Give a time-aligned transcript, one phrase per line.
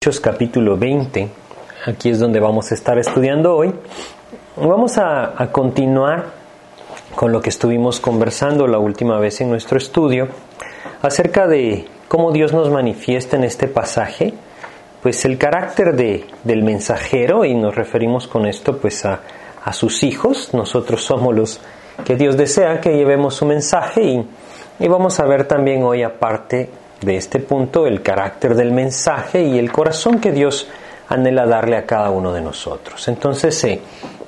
[0.00, 1.28] Hechos capítulo 20,
[1.86, 3.74] aquí es donde vamos a estar estudiando hoy.
[4.54, 6.26] Vamos a, continuar
[7.16, 10.28] con lo que estuvimos conversando la última vez en nuestro estudio
[11.02, 14.34] acerca de cómo Dios nos manifiesta en este pasaje,
[15.02, 19.22] pues el carácter de, del mensajero, y nos referimos con esto pues a,
[19.64, 21.60] a sus hijos, nosotros somos los
[22.04, 24.28] que Dios desea que llevemos su mensaje y,
[24.78, 26.70] y vamos a ver también hoy aparte
[27.00, 30.68] de este punto el carácter del mensaje y el corazón que Dios
[31.08, 33.08] anhela darle a cada uno de nosotros.
[33.08, 33.78] Entonces,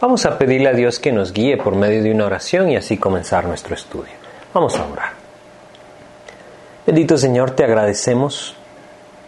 [0.00, 2.96] vamos a pedirle a Dios que nos guíe por medio de una oración y así
[2.96, 4.12] comenzar nuestro estudio.
[4.54, 5.10] Vamos a orar.
[6.86, 8.56] Bendito Señor, te agradecemos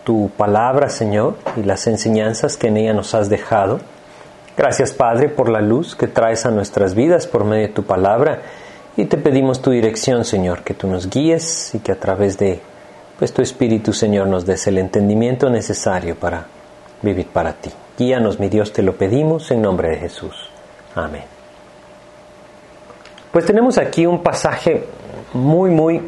[0.05, 3.81] tu palabra, Señor, y las enseñanzas que en ella nos has dejado.
[4.57, 8.43] Gracias, Padre, por la luz que traes a nuestras vidas por medio de tu palabra.
[8.97, 12.61] Y te pedimos tu dirección, Señor, que tú nos guíes y que a través de
[13.23, 16.45] pues tu Espíritu, Señor, nos des el entendimiento necesario para
[17.03, 17.71] vivir para ti.
[17.97, 20.51] Guíanos, mi Dios, te lo pedimos en nombre de Jesús.
[20.97, 21.23] Amén.
[23.31, 24.89] Pues tenemos aquí un pasaje
[25.35, 25.99] muy, muy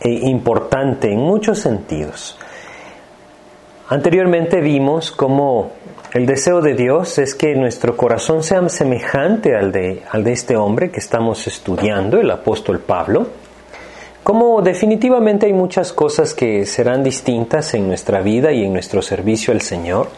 [0.00, 2.38] eh, importante en muchos sentidos.
[3.90, 5.72] Anteriormente vimos cómo
[6.14, 10.56] el deseo de Dios es que nuestro corazón sea semejante al de, al de este
[10.56, 13.41] hombre que estamos estudiando, el apóstol Pablo.
[14.22, 19.52] Como definitivamente hay muchas cosas que serán distintas en nuestra vida y en nuestro servicio
[19.52, 20.08] al Señor,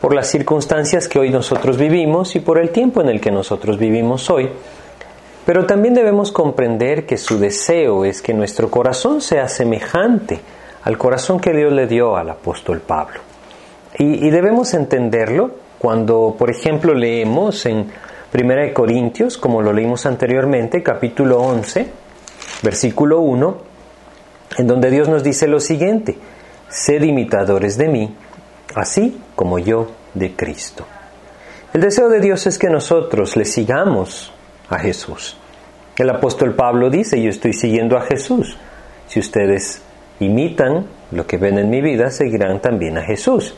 [0.00, 3.78] por las circunstancias que hoy nosotros vivimos y por el tiempo en el que nosotros
[3.78, 4.50] vivimos hoy,
[5.46, 10.40] pero también debemos comprender que su deseo es que nuestro corazón sea semejante
[10.82, 13.20] al corazón que Dios le dio al apóstol Pablo.
[13.96, 17.86] Y, debemos entenderlo cuando, por ejemplo, leemos en
[18.34, 22.05] 1 Corintios, como lo leímos anteriormente, capítulo 11,
[22.62, 23.58] versículo 1,
[24.58, 26.16] en donde Dios nos dice lo siguiente,
[26.68, 28.14] sed imitadores de mí,
[28.74, 30.86] así como yo de Cristo.
[31.72, 34.32] El deseo de Dios es que nosotros le sigamos
[34.70, 35.36] a Jesús.
[35.96, 38.56] El apóstol Pablo dice, yo estoy siguiendo a Jesús.
[39.06, 39.82] Si ustedes
[40.20, 43.54] imitan lo que ven en mi vida, seguirán también a Jesús.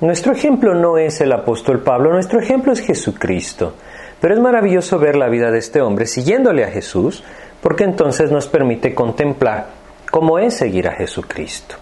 [0.00, 3.74] Nuestro ejemplo no es el apóstol Pablo, nuestro ejemplo es Jesucristo.
[4.20, 7.22] Pero es maravilloso ver la vida de este hombre siguiéndole a Jesús,
[7.62, 9.66] porque entonces nos permite contemplar
[10.10, 11.76] cómo es seguir a Jesucristo.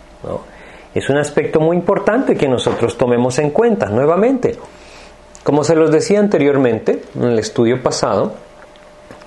[0.95, 4.57] Es un aspecto muy importante que nosotros tomemos en cuenta nuevamente.
[5.43, 8.33] Como se los decía anteriormente, en el estudio pasado,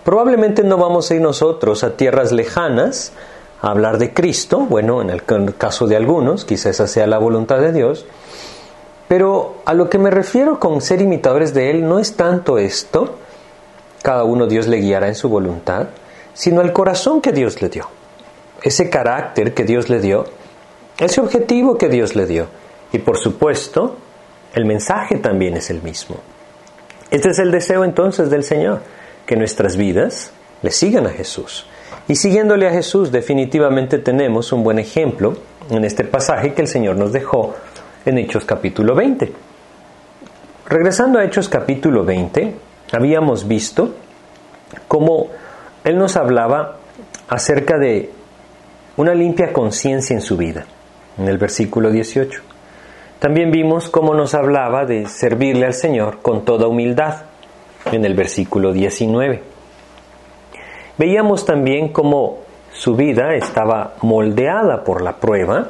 [0.03, 3.11] probablemente no vamos a ir nosotros a tierras lejanas
[3.61, 5.23] a hablar de Cristo, bueno, en el
[5.57, 8.05] caso de algunos, quizás esa sea la voluntad de Dios,
[9.07, 13.15] pero a lo que me refiero con ser imitadores de Él no es tanto esto,
[14.01, 15.87] cada uno Dios le guiará en su voluntad,
[16.37, 17.87] sino el corazón que Dios le dio,
[18.61, 20.25] ese carácter que Dios le dio,
[20.99, 22.45] ese objetivo que Dios le dio.
[22.93, 23.97] Y por supuesto,
[24.53, 26.17] el mensaje también es el mismo.
[27.09, 28.81] Este es el deseo entonces del Señor,
[29.25, 30.29] que nuestras vidas
[30.61, 31.65] le sigan a Jesús.
[32.07, 35.37] Y siguiéndole a Jesús definitivamente tenemos un buen ejemplo
[35.71, 37.55] en este pasaje que el Señor nos dejó
[38.05, 39.33] en Hechos capítulo 20.
[40.67, 42.53] Regresando a Hechos capítulo 20,
[42.91, 43.95] habíamos visto
[44.87, 45.31] cómo
[45.87, 46.75] él nos hablaba
[47.29, 48.09] acerca de
[48.97, 50.65] una limpia conciencia en su vida,
[51.17, 52.41] en el versículo 18.
[53.19, 57.21] También vimos cómo nos hablaba de servirle al Señor con toda humildad,
[57.89, 59.41] en el versículo 19.
[60.97, 62.39] Veíamos también cómo
[62.73, 65.69] su vida estaba moldeada por la prueba,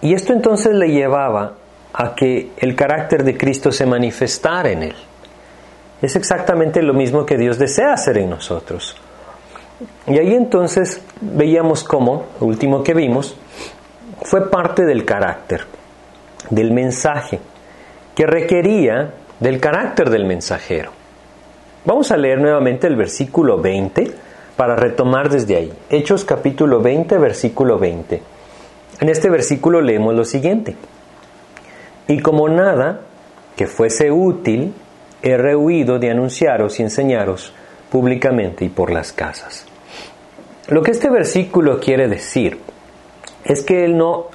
[0.00, 1.54] y esto entonces le llevaba
[1.92, 4.96] a que el carácter de Cristo se manifestara en él.
[6.02, 8.96] Es exactamente lo mismo que Dios desea hacer en nosotros.
[10.06, 13.36] Y ahí entonces veíamos cómo, lo último que vimos,
[14.22, 15.62] fue parte del carácter,
[16.50, 17.38] del mensaje,
[18.14, 20.90] que requería del carácter del mensajero.
[21.84, 24.12] Vamos a leer nuevamente el versículo 20
[24.56, 25.72] para retomar desde ahí.
[25.88, 28.20] Hechos capítulo 20, versículo 20.
[29.00, 30.74] En este versículo leemos lo siguiente.
[32.08, 33.02] Y como nada
[33.54, 34.74] que fuese útil,
[35.22, 37.52] he rehuido de anunciaros y enseñaros
[37.90, 39.67] públicamente y por las casas.
[40.68, 42.58] Lo que este versículo quiere decir
[43.44, 44.26] es que Él no,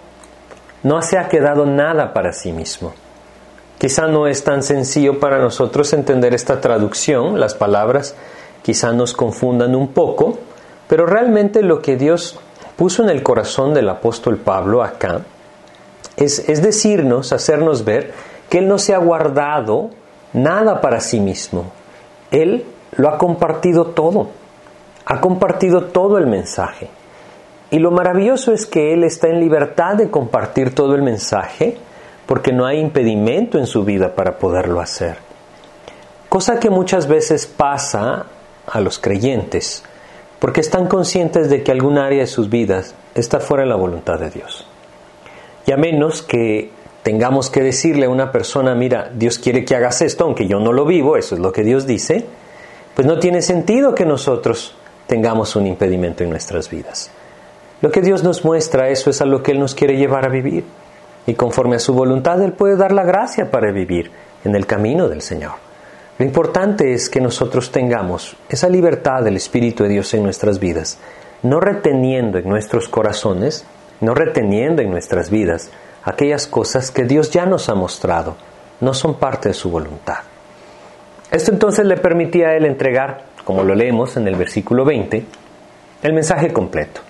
[0.82, 2.94] no se ha quedado nada para sí mismo.
[3.78, 8.16] Quizá no es tan sencillo para nosotros entender esta traducción, las palabras
[8.64, 10.40] quizá nos confundan un poco,
[10.88, 12.40] pero realmente lo que Dios
[12.78, 15.22] puso en el corazón del apóstol Pablo acá
[16.18, 18.12] es, es decirnos, hacernos ver
[18.50, 19.92] que Él no se ha guardado
[20.34, 21.72] nada para sí mismo.
[22.32, 22.66] Él
[22.96, 24.30] lo ha compartido todo
[25.06, 26.90] ha compartido todo el mensaje.
[27.72, 31.78] Y lo maravilloso es que Él está en libertad de compartir todo el mensaje
[32.26, 35.18] porque no hay impedimento en su vida para poderlo hacer.
[36.30, 38.26] Cosa que muchas veces pasa
[38.66, 39.84] a los creyentes,
[40.40, 44.20] porque están conscientes de que algún área de sus vidas está fuera de la voluntad
[44.20, 44.68] de Dios.
[45.66, 46.72] Y a menos que
[47.04, 50.72] tengamos que decirle a una persona, mira, Dios quiere que hagas esto, aunque yo no
[50.72, 52.26] lo vivo, eso es lo que Dios dice,
[52.96, 54.76] pues no tiene sentido que nosotros
[55.08, 57.12] tengamos un impedimento en nuestras vidas.
[57.82, 60.30] Lo que Dios nos muestra, eso es a lo que Él nos quiere llevar a
[60.30, 60.64] vivir.
[61.26, 64.12] Y conforme a su voluntad, Él puede dar la gracia para vivir
[64.44, 65.52] en el camino del Señor.
[66.18, 71.00] Lo importante es que nosotros tengamos esa libertad del Espíritu de Dios en nuestras vidas,
[71.42, 73.66] no reteniendo en nuestros corazones,
[74.00, 75.72] no reteniendo en nuestras vidas
[76.04, 78.36] aquellas cosas que Dios ya nos ha mostrado,
[78.80, 80.18] no son parte de su voluntad.
[81.32, 85.26] Esto entonces le permitía a él entregar, como lo leemos en el versículo 20,
[86.04, 87.02] el mensaje completo.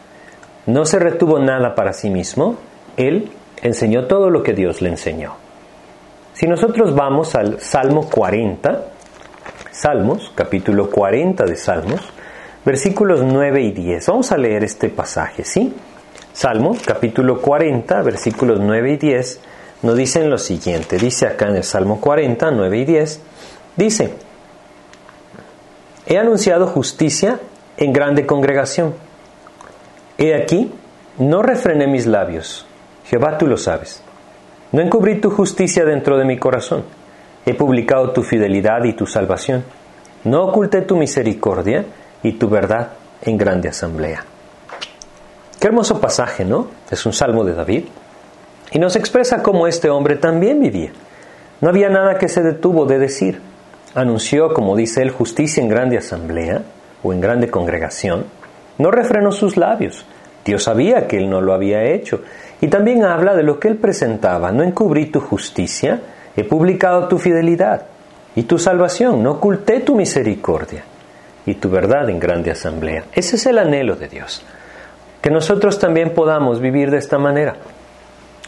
[0.66, 2.56] No se retuvo nada para sí mismo,
[2.98, 3.32] él
[3.62, 5.36] enseñó todo lo que Dios le enseñó.
[6.34, 8.86] Si nosotros vamos al Salmo 40,
[9.72, 12.02] Salmos, capítulo 40 de Salmos,
[12.66, 14.08] versículos 9 y 10.
[14.08, 15.74] Vamos a leer este pasaje, ¿sí?
[16.32, 19.40] Salmos, capítulo 40, versículos 9 y 10,
[19.84, 20.98] nos dicen lo siguiente.
[20.98, 23.22] Dice acá en el Salmo 40, 9 y 10,
[23.76, 24.14] dice,
[26.06, 27.40] He anunciado justicia
[27.78, 28.94] en grande congregación.
[30.18, 30.72] He aquí,
[31.18, 32.66] no refrené mis labios.
[33.06, 34.02] Jehová, tú lo sabes.
[34.72, 36.84] No encubrí tu justicia dentro de mi corazón.
[37.46, 39.64] He publicado tu fidelidad y tu salvación.
[40.24, 41.86] No oculté tu misericordia
[42.22, 44.24] y tu verdad en grande asamblea.
[45.60, 46.68] Qué hermoso pasaje, ¿no?
[46.90, 47.86] Es un salmo de David.
[48.72, 50.92] Y nos expresa cómo este hombre también vivía.
[51.62, 53.42] No había nada que se detuvo de decir.
[53.96, 56.64] Anunció, como dice él, justicia en grande asamblea
[57.04, 58.26] o en grande congregación.
[58.78, 60.06] No refrenó sus labios.
[60.46, 62.22] Dios sabía que él no lo había hecho.
[62.60, 64.52] Y también habla de lo que él presentaba.
[64.52, 66.02] No encubrí tu justicia,
[66.36, 67.84] He publicado tu fidelidad
[68.36, 70.84] y tu salvación, no oculté tu misericordia
[71.46, 73.04] y tu verdad en grande asamblea.
[73.14, 74.44] Ese es el anhelo de Dios.
[75.22, 77.56] Que nosotros también podamos vivir de esta manera.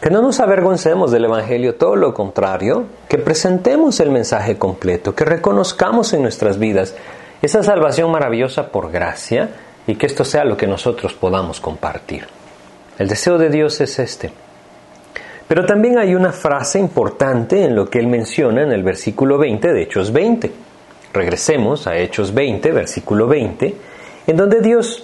[0.06, 5.25] Que no nos avergoncemos del Evangelio, todo lo contrario, que presentemos el mensaje completo, que
[5.25, 6.94] reconozcamos en nuestras vidas
[7.42, 9.50] esa salvación maravillosa por gracia
[9.88, 12.28] y que esto sea lo que nosotros podamos compartir.
[13.00, 14.30] El deseo de Dios es este,
[15.48, 19.74] pero también hay una frase importante en lo que él menciona en el versículo 20
[19.74, 20.52] de Hechos 20.
[21.13, 23.75] Regresemos a Hechos 20, versículo 20,
[24.28, 25.04] en donde Dios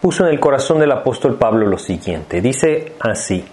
[0.00, 2.40] puso en el corazón del apóstol Pablo lo siguiente.
[2.40, 3.44] Dice así,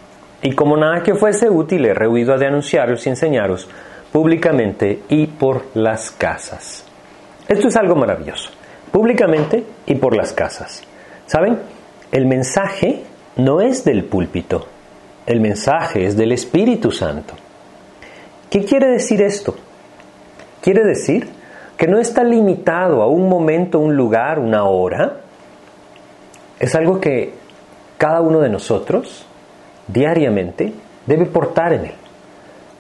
[0.42, 3.68] y como nada que fuese útil he rehuido de anunciaros y enseñaros
[4.12, 6.86] públicamente y por las casas.
[7.48, 8.50] Esto es algo maravilloso,
[8.92, 10.84] públicamente y por las casas.
[11.25, 11.60] ¿Saben?
[12.12, 13.04] El mensaje
[13.36, 14.68] no es del púlpito,
[15.25, 17.33] el mensaje es del Espíritu Santo.
[18.50, 19.56] ¿Qué quiere decir esto?
[20.62, 21.28] Quiere decir
[21.78, 25.22] que no está limitado a un momento, un lugar, una hora.
[26.60, 27.33] Es algo que
[27.98, 29.27] cada uno de nosotros
[29.88, 30.74] diariamente
[31.06, 31.95] debe portar en él.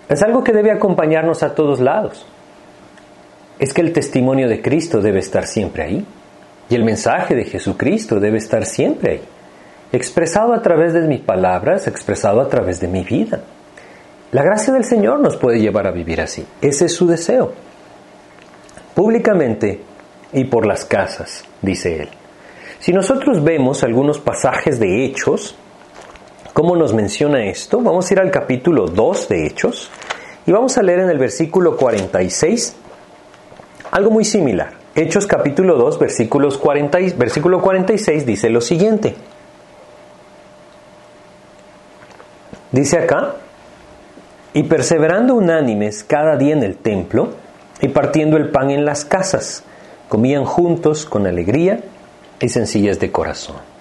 [0.09, 2.25] Es algo que debe acompañarnos a todos lados.
[3.59, 6.05] Es que el testimonio de Cristo debe estar siempre ahí.
[6.69, 9.21] Y el mensaje de Jesucristo debe estar siempre ahí
[9.91, 13.41] expresado a través de mis palabras, expresado a través de mi vida.
[14.31, 16.45] La gracia del Señor nos puede llevar a vivir así.
[16.61, 17.53] Ese es su deseo.
[18.93, 19.81] Públicamente
[20.33, 22.09] y por las casas, dice él.
[22.79, 25.55] Si nosotros vemos algunos pasajes de Hechos,
[26.57, 27.81] ¿cómo nos menciona esto?
[27.81, 29.91] Vamos a ir al capítulo 2 de Hechos
[30.47, 32.75] y vamos a leer en el versículo 46
[33.91, 34.71] algo muy similar.
[34.95, 39.13] Hechos capítulo 2, versículos 40, versículo 46 dice lo siguiente.
[42.71, 43.35] Dice acá,
[44.51, 47.35] y perseverando unánimes cada día en el templo
[47.81, 49.63] y partiendo el pan en las casas,
[50.09, 51.81] comían juntos con alegría
[52.39, 53.76] y sencillez de corazón.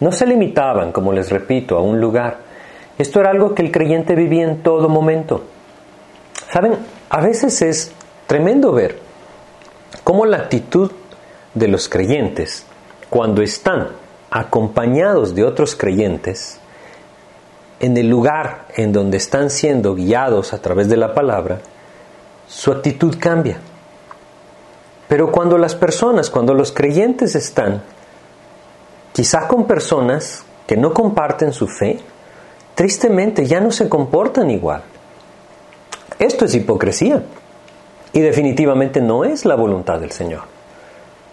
[0.00, 2.38] No se limitaban, como les repito, a un lugar.
[2.98, 5.44] Esto era algo que el creyente vivía en todo momento.
[6.50, 6.76] Saben,
[7.08, 7.92] a veces es
[8.26, 8.98] tremendo ver
[10.04, 10.90] cómo la actitud
[11.54, 12.66] de los creyentes,
[13.08, 13.88] cuando están
[14.30, 16.60] acompañados de otros creyentes,
[17.80, 21.60] en el lugar en donde están siendo guiados a través de la palabra,
[22.48, 23.58] su actitud cambia.
[25.08, 27.82] Pero cuando las personas, cuando los creyentes están
[29.16, 31.98] quizá con personas que no comparten su fe,
[32.74, 34.82] tristemente ya no se comportan igual.
[36.18, 37.22] Esto es hipocresía
[38.12, 40.42] y definitivamente no es la voluntad del Señor.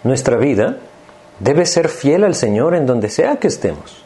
[0.06, 0.78] Nuestra vida
[1.40, 4.02] debe ser fiel al Señor en donde sea que estemos.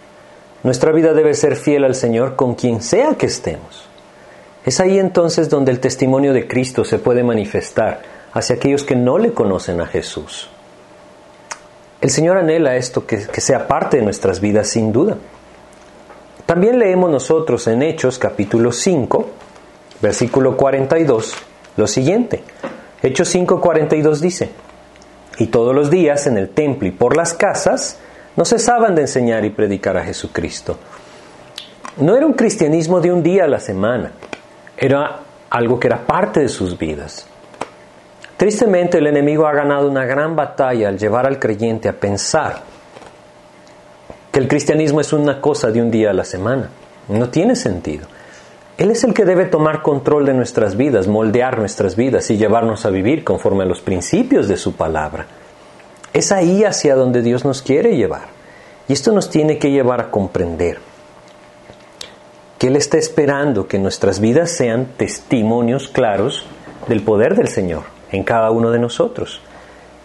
[0.63, 3.87] Nuestra vida debe ser fiel al Señor con quien sea que estemos.
[4.65, 8.01] Es ahí entonces donde el testimonio de Cristo se puede manifestar
[8.33, 10.49] hacia aquellos que no le conocen a Jesús.
[11.99, 15.17] El Señor anhela esto que, que sea parte de nuestras vidas sin duda.
[16.45, 19.29] También leemos nosotros en Hechos capítulo 5,
[20.01, 21.33] versículo 42,
[21.75, 22.43] lo siguiente.
[23.01, 24.49] Hechos 5, 42 dice,
[25.39, 27.99] y todos los días en el templo y por las casas
[28.35, 30.77] no cesaban de enseñar y predicar a Jesucristo.
[31.97, 34.11] No era un cristianismo de un día a la semana,
[34.77, 37.27] era algo que era parte de sus vidas.
[38.37, 42.61] Tristemente el enemigo ha ganado una gran batalla al llevar al creyente a pensar
[44.31, 46.69] que el cristianismo es una cosa de un día a la semana.
[47.07, 48.05] No tiene sentido.
[48.77, 52.85] Él es el que debe tomar control de nuestras vidas, moldear nuestras vidas y llevarnos
[52.85, 55.25] a vivir conforme a los principios de su palabra.
[56.13, 58.27] Es ahí hacia donde Dios nos quiere llevar.
[58.87, 60.77] Y esto nos tiene que llevar a comprender
[62.59, 66.45] que Él está esperando que nuestras vidas sean testimonios claros
[66.87, 69.41] del poder del Señor en cada uno de nosotros.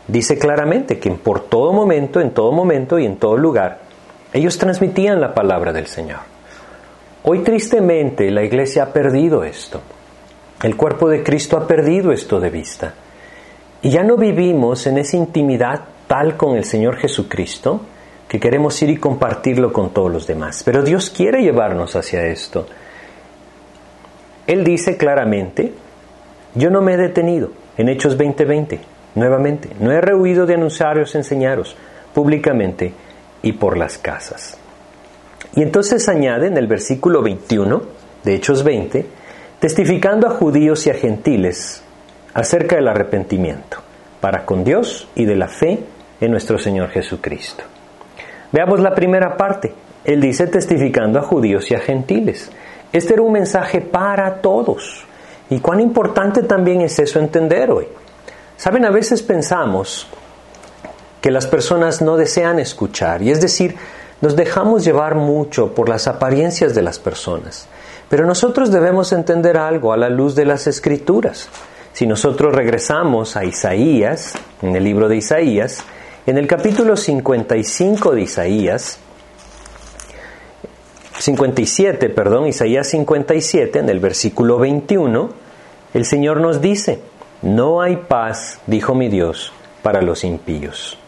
[0.08, 3.80] Dice claramente que por todo momento, en todo momento y en todo lugar,
[4.32, 6.20] ellos transmitían la palabra del Señor.
[7.24, 9.80] Hoy tristemente la iglesia ha perdido esto.
[10.62, 12.94] El cuerpo de Cristo ha perdido esto de vista.
[13.80, 17.80] Y ya no vivimos en esa intimidad tal con el Señor Jesucristo
[18.28, 20.62] que queremos ir y compartirlo con todos los demás.
[20.64, 22.66] Pero Dios quiere llevarnos hacia esto.
[24.46, 25.72] Él dice claramente,
[26.54, 28.80] yo no me he detenido en Hechos 20:20,
[29.14, 31.76] nuevamente, no he rehuido de anunciaros, enseñaros
[32.14, 32.92] públicamente
[33.42, 34.58] y por las casas.
[35.54, 37.82] Y entonces añade en el versículo 21
[38.24, 39.06] de Hechos 20,
[39.58, 41.82] testificando a judíos y a gentiles
[42.34, 43.78] acerca del arrepentimiento
[44.20, 45.80] para con Dios y de la fe
[46.20, 47.64] en nuestro Señor Jesucristo.
[48.52, 49.72] Veamos la primera parte.
[50.04, 52.50] Él dice testificando a judíos y a gentiles.
[52.92, 55.04] Este era un mensaje para todos.
[55.52, 57.86] Y cuán importante también es eso entender hoy.
[58.56, 60.06] Saben, a veces pensamos
[61.20, 63.76] que las personas no desean escuchar, y es decir,
[64.22, 67.68] nos dejamos llevar mucho por las apariencias de las personas.
[68.08, 71.50] Pero nosotros debemos entender algo a la luz de las escrituras.
[71.92, 74.32] Si nosotros regresamos a Isaías,
[74.62, 75.84] en el libro de Isaías,
[76.24, 78.98] en el capítulo 55 de Isaías,
[81.18, 85.41] 57, perdón, Isaías 57, en el versículo 21,
[85.94, 87.00] el Señor nos dice,
[87.42, 90.98] no hay paz, dijo mi Dios, para los impíos.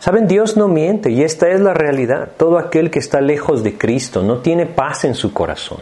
[0.00, 2.30] Saben, Dios no miente y esta es la realidad.
[2.36, 5.80] Todo aquel que está lejos de Cristo no tiene paz en su corazón.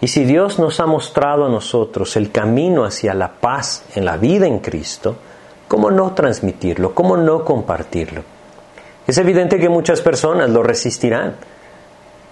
[0.00, 4.16] Y si Dios nos ha mostrado a nosotros el camino hacia la paz en la
[4.16, 5.16] vida en Cristo,
[5.68, 6.94] ¿cómo no transmitirlo?
[6.94, 8.22] ¿Cómo no compartirlo?
[9.06, 11.36] Es evidente que muchas personas lo resistirán,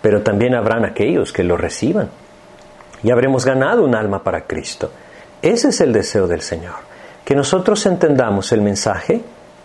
[0.02, 2.08] pero también habrán aquellos que lo reciban.
[3.02, 4.90] Y habremos ganado un alma para Cristo.
[5.42, 6.74] Ese es el deseo del Señor.
[7.24, 9.20] Que nosotros entendamos el mensaje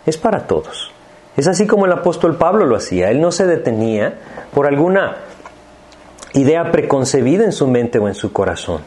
[0.05, 0.91] es para todos.
[1.35, 3.09] Es así como el apóstol Pablo lo hacía.
[3.09, 4.15] Él no se detenía
[4.53, 5.17] por alguna
[6.33, 8.81] idea preconcebida en su mente o en su corazón.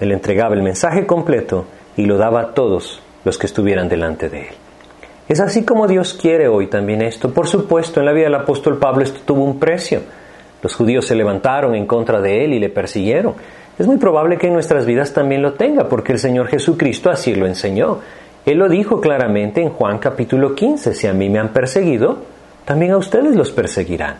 [0.00, 4.48] Él entregaba el mensaje completo y lo daba a todos los que estuvieran delante de
[4.48, 4.54] él.
[5.28, 7.32] Es así como Dios quiere hoy también esto.
[7.32, 10.02] Por supuesto, en la vida del apóstol Pablo esto tuvo un precio.
[10.60, 13.34] Los judíos se levantaron en contra de él y le persiguieron.
[13.78, 17.34] Es muy probable que en nuestras vidas también lo tenga, porque el Señor Jesucristo así
[17.34, 18.00] lo enseñó.
[18.44, 22.18] Él lo dijo claramente en Juan capítulo 15, si a mí me han perseguido,
[22.64, 24.16] también a ustedes los perseguirán.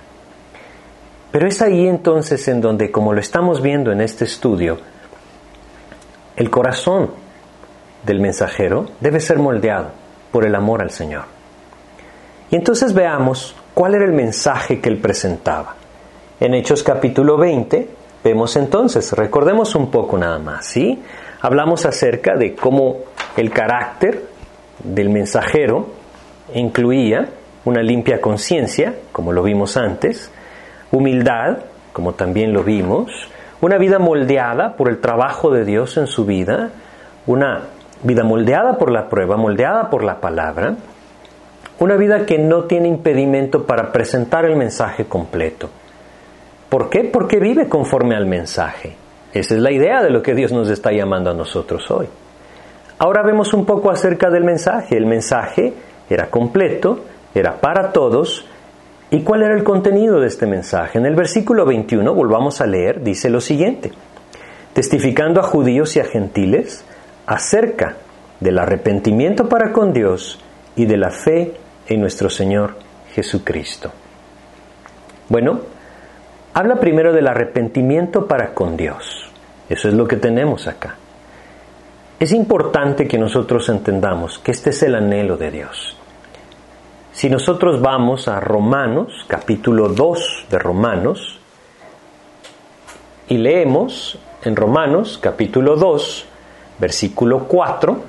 [1.31, 4.79] Pero es ahí entonces en donde, como lo estamos viendo en este estudio,
[6.37, 7.11] el corazón
[8.05, 9.91] del mensajero debe ser moldeado
[10.31, 11.25] por el amor al Señor.
[12.51, 15.75] Y entonces veamos cuál era el mensaje que él presentaba.
[16.41, 21.03] En Hechos capítulo 20 vemos entonces, recordemos un poco nada más, ¿sí?
[21.41, 22.99] Hablamos acerca de cómo
[23.37, 24.25] el carácter
[24.85, 25.89] del mensajero
[26.55, 27.29] incluía
[27.65, 30.31] una limpia conciencia, como lo vimos antes,
[30.91, 31.59] humildad,
[31.93, 33.11] como también lo vimos,
[33.61, 36.71] una vida moldeada por el trabajo de Dios en su vida,
[37.27, 37.63] una
[38.03, 40.75] vida moldeada por la prueba, moldeada por la palabra,
[41.79, 45.69] una vida que no tiene impedimento para presentar el mensaje completo.
[46.73, 47.05] ¿Por qué?
[47.05, 48.97] Porque vive conforme al mensaje.
[49.35, 52.07] Esa es la idea de lo que Dios nos está llamando a nosotros hoy.
[52.99, 54.97] Ahora vemos un poco acerca del mensaje.
[54.97, 55.75] El mensaje
[56.09, 57.01] era completo,
[57.35, 58.47] era para todos.
[59.11, 60.97] ¿Y cuál era el contenido de este mensaje?
[60.97, 63.93] En el versículo 21, volvamos a leer, dice lo siguiente,
[64.73, 66.87] testificando a judíos y a gentiles
[67.27, 67.97] acerca
[68.41, 70.43] del arrepentimiento para con Dios
[70.75, 71.53] y de la fe
[71.87, 72.77] en nuestro Señor
[73.13, 73.93] Jesucristo.
[75.29, 75.72] Bueno,
[76.55, 79.29] habla primero del arrepentimiento para con Dios.
[79.69, 80.97] Eso es lo que tenemos acá.
[82.21, 85.97] Es importante que nosotros entendamos que este es el anhelo de Dios.
[87.13, 91.39] Si nosotros vamos a Romanos, capítulo 2 de Romanos,
[93.29, 96.27] y leemos en Romanos, capítulo 2,
[96.79, 98.01] versículo 4,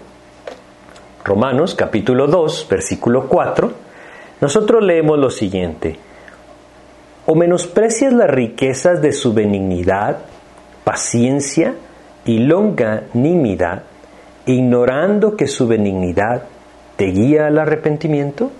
[1.24, 3.72] Romanos, capítulo 2, versículo 4,
[4.42, 5.98] nosotros leemos lo siguiente,
[7.26, 10.20] o menosprecias las riquezas de su benignidad,
[10.84, 11.76] paciencia
[12.26, 13.84] y longanimidad,
[14.46, 16.44] ignorando que su benignidad
[16.96, 18.52] te guía al arrepentimiento?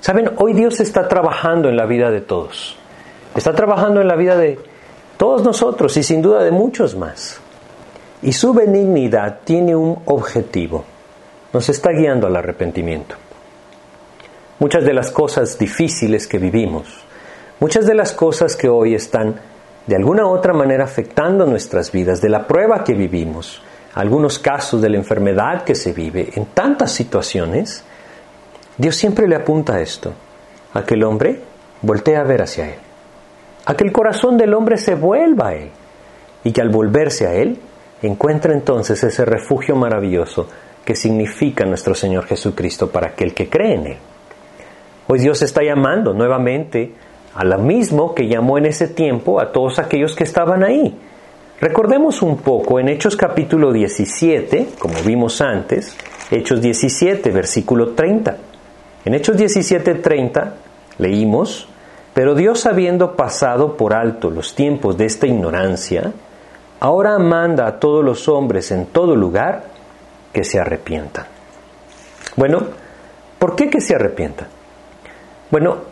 [0.00, 2.76] Saben, hoy Dios está trabajando en la vida de todos.
[3.34, 4.58] Está trabajando en la vida de
[5.16, 7.40] todos nosotros y sin duda de muchos más.
[8.22, 10.84] Y su benignidad tiene un objetivo.
[11.52, 13.16] Nos está guiando al arrepentimiento.
[14.58, 17.04] Muchas de las cosas difíciles que vivimos,
[17.62, 19.36] muchas de las cosas que hoy están
[19.86, 23.62] de alguna u otra manera afectando nuestras vidas, de la prueba que vivimos,
[23.94, 27.84] algunos casos de la enfermedad que se vive, en tantas situaciones,
[28.76, 30.12] Dios siempre le apunta a esto,
[30.74, 31.38] a que el hombre
[31.82, 32.80] voltee a ver hacia Él,
[33.64, 35.70] a que el corazón del hombre se vuelva a Él
[36.42, 37.60] y que al volverse a Él
[38.02, 40.48] encuentre entonces ese refugio maravilloso
[40.84, 43.98] que significa nuestro Señor Jesucristo para aquel que cree en Él.
[45.06, 46.92] Hoy Dios está llamando nuevamente
[47.34, 50.98] a lo mismo que llamó en ese tiempo a todos aquellos que estaban ahí.
[51.60, 55.96] Recordemos un poco en Hechos capítulo 17, como vimos antes,
[56.30, 58.36] Hechos 17, versículo 30.
[59.04, 60.54] En Hechos 17, 30
[60.98, 61.68] leímos,
[62.14, 66.12] pero Dios habiendo pasado por alto los tiempos de esta ignorancia,
[66.80, 69.64] ahora manda a todos los hombres en todo lugar
[70.32, 71.26] que se arrepientan.
[72.36, 72.60] Bueno,
[73.38, 74.48] ¿por qué que se arrepientan?
[75.50, 75.91] Bueno,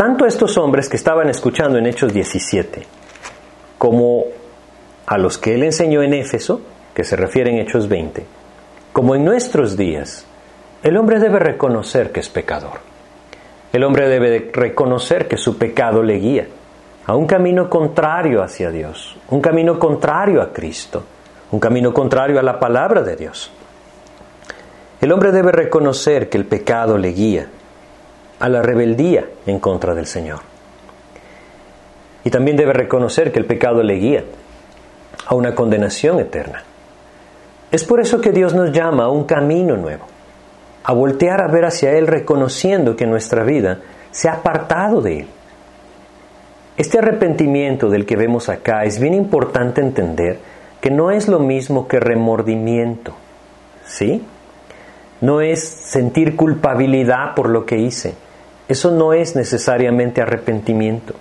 [0.00, 2.86] tanto a estos hombres que estaban escuchando en Hechos 17,
[3.76, 4.24] como
[5.04, 6.62] a los que él enseñó en Éfeso,
[6.94, 8.24] que se refiere en Hechos 20,
[8.94, 10.24] como en nuestros días,
[10.82, 12.80] el hombre debe reconocer que es pecador.
[13.74, 16.46] El hombre debe reconocer que su pecado le guía
[17.04, 21.04] a un camino contrario hacia Dios, un camino contrario a Cristo,
[21.50, 23.52] un camino contrario a la palabra de Dios.
[24.98, 27.50] El hombre debe reconocer que el pecado le guía
[28.40, 30.40] a la rebeldía en contra del Señor.
[32.24, 34.24] Y también debe reconocer que el pecado le guía
[35.26, 36.64] a una condenación eterna.
[37.70, 40.04] Es por eso que Dios nos llama a un camino nuevo,
[40.82, 43.78] a voltear a ver hacia Él reconociendo que nuestra vida
[44.10, 45.26] se ha apartado de Él.
[46.76, 50.38] Este arrepentimiento del que vemos acá es bien importante entender
[50.80, 53.14] que no es lo mismo que remordimiento,
[53.84, 54.24] ¿sí?
[55.20, 58.14] No es sentir culpabilidad por lo que hice,
[58.70, 61.14] eso no es necesariamente arrepentimiento.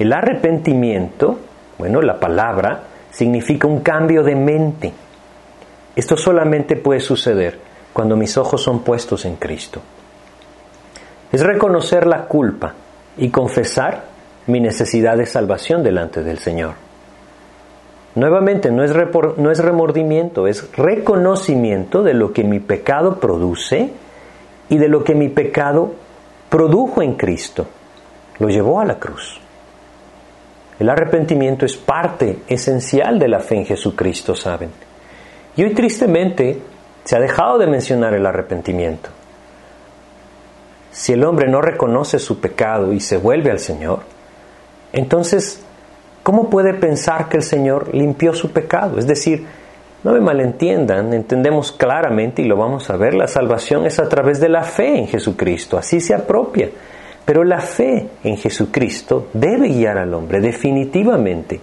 [0.00, 1.38] El arrepentimiento,
[1.78, 4.92] bueno, la palabra, significa un cambio de mente.
[5.94, 7.56] Esto solamente puede suceder
[7.92, 9.80] cuando mis ojos son puestos en Cristo.
[11.30, 12.74] Es reconocer la culpa
[13.16, 14.02] y confesar
[14.48, 16.74] mi necesidad de salvación delante del Señor.
[18.16, 18.92] Nuevamente, no es,
[19.36, 23.90] no es remordimiento, es reconocimiento de lo que mi pecado produce
[24.68, 25.94] y de lo que mi pecado
[26.48, 27.66] produjo en Cristo,
[28.38, 29.40] lo llevó a la cruz.
[30.78, 34.70] El arrepentimiento es parte esencial de la fe en Jesucristo, ¿saben?
[35.56, 36.60] Y hoy tristemente
[37.04, 39.08] se ha dejado de mencionar el arrepentimiento.
[40.90, 44.00] Si el hombre no reconoce su pecado y se vuelve al Señor,
[44.92, 45.62] entonces,
[46.22, 48.98] ¿cómo puede pensar que el Señor limpió su pecado?
[48.98, 49.46] Es decir,
[50.06, 54.38] no me malentiendan, entendemos claramente y lo vamos a ver, la salvación es a través
[54.38, 56.70] de la fe en Jesucristo, así se apropia.
[57.24, 61.58] Pero la fe en Jesucristo debe guiar al hombre definitivamente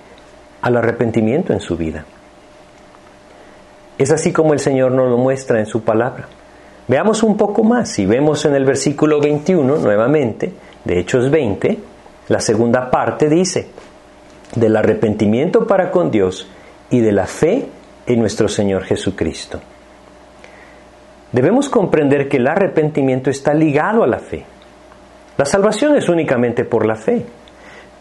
[0.61, 2.03] al arrepentimiento en su vida.
[3.97, 6.27] Es así como el Señor nos lo muestra en su palabra.
[6.89, 7.91] Veamos un poco más.
[7.91, 10.51] Si vemos en el versículo 21 nuevamente,
[10.83, 11.79] de Hechos 20,
[12.27, 13.69] la segunda parte dice,
[14.53, 16.45] del arrepentimiento para con Dios
[16.89, 17.69] y de la fe
[18.05, 19.59] en nuestro Señor Jesucristo.
[21.31, 24.45] Debemos comprender que el arrepentimiento está ligado a la fe.
[25.35, 27.25] La salvación es únicamente por la fe,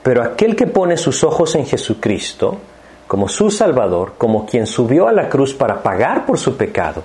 [0.02, 2.58] pero aquel que pone sus ojos en Jesucristo,
[3.06, 7.02] como su Salvador, como quien subió a la cruz para pagar por su pecado,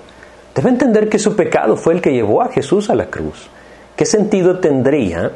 [0.54, 3.48] debe entender que su pecado fue el que llevó a Jesús a la cruz.
[3.96, 5.32] ¿Qué sentido tendría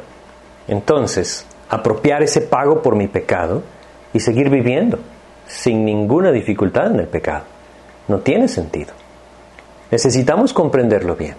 [0.67, 3.63] entonces apropiar ese pago por mi pecado
[4.13, 4.99] y seguir viviendo
[5.47, 7.52] sin ninguna dificultad en el pecado?
[8.07, 8.93] No tiene sentido.
[9.91, 11.35] Necesitamos comprenderlo bien.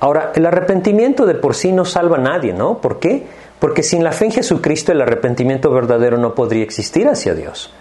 [0.00, 2.78] Ahora, el arrepentimiento de por sí no salva a nadie, ¿no?
[2.78, 3.26] ¿Por qué?
[3.58, 7.72] Porque sin la fe en Jesucristo el arrepentimiento verdadero no podría existir hacia Dios.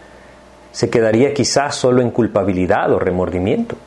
[0.74, 3.78] se quedaría quizás solo en culpabilidad o remordimiento.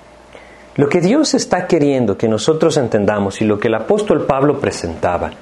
[0.76, 5.32] Lo que Dios está queriendo que nosotros entendamos y lo que el apóstol Pablo presentaba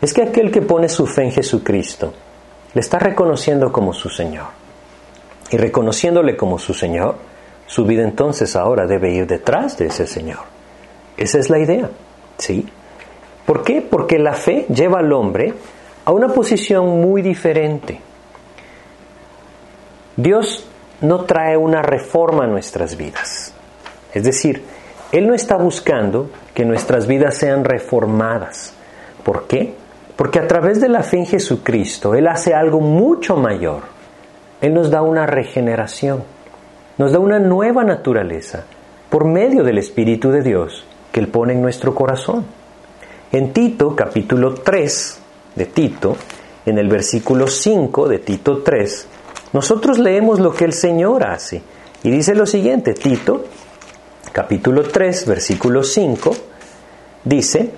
[0.00, 2.12] es que aquel que pone su fe en Jesucristo
[2.74, 4.46] le está reconociendo como su Señor.
[5.50, 7.16] Y reconociéndole como su Señor,
[7.72, 10.40] su vida entonces ahora debe ir detrás de ese Señor.
[11.16, 11.88] Esa es la idea,
[12.36, 12.68] ¿sí?
[13.46, 13.80] ¿Por qué?
[13.80, 15.54] Porque la fe lleva al hombre
[16.04, 17.98] a una posición muy diferente.
[20.18, 20.68] Dios
[21.00, 23.54] no trae una reforma a nuestras vidas.
[24.12, 24.62] Es decir,
[25.10, 28.74] Él no está buscando que nuestras vidas sean reformadas.
[29.24, 29.72] ¿Por qué?
[30.14, 33.80] Porque a través de la fe en Jesucristo, Él hace algo mucho mayor.
[34.60, 36.22] Él nos da una regeneración,
[37.02, 38.62] nos da una nueva naturaleza
[39.10, 42.44] por medio del Espíritu de Dios que Él pone en nuestro corazón.
[43.32, 45.18] En Tito, capítulo 3
[45.56, 46.16] de Tito,
[46.64, 49.08] en el versículo 5 de Tito 3,
[49.52, 51.60] nosotros leemos lo que el Señor hace.
[52.04, 53.46] Y dice lo siguiente, Tito,
[54.30, 56.30] capítulo 3, versículo 5,
[57.24, 57.72] dice,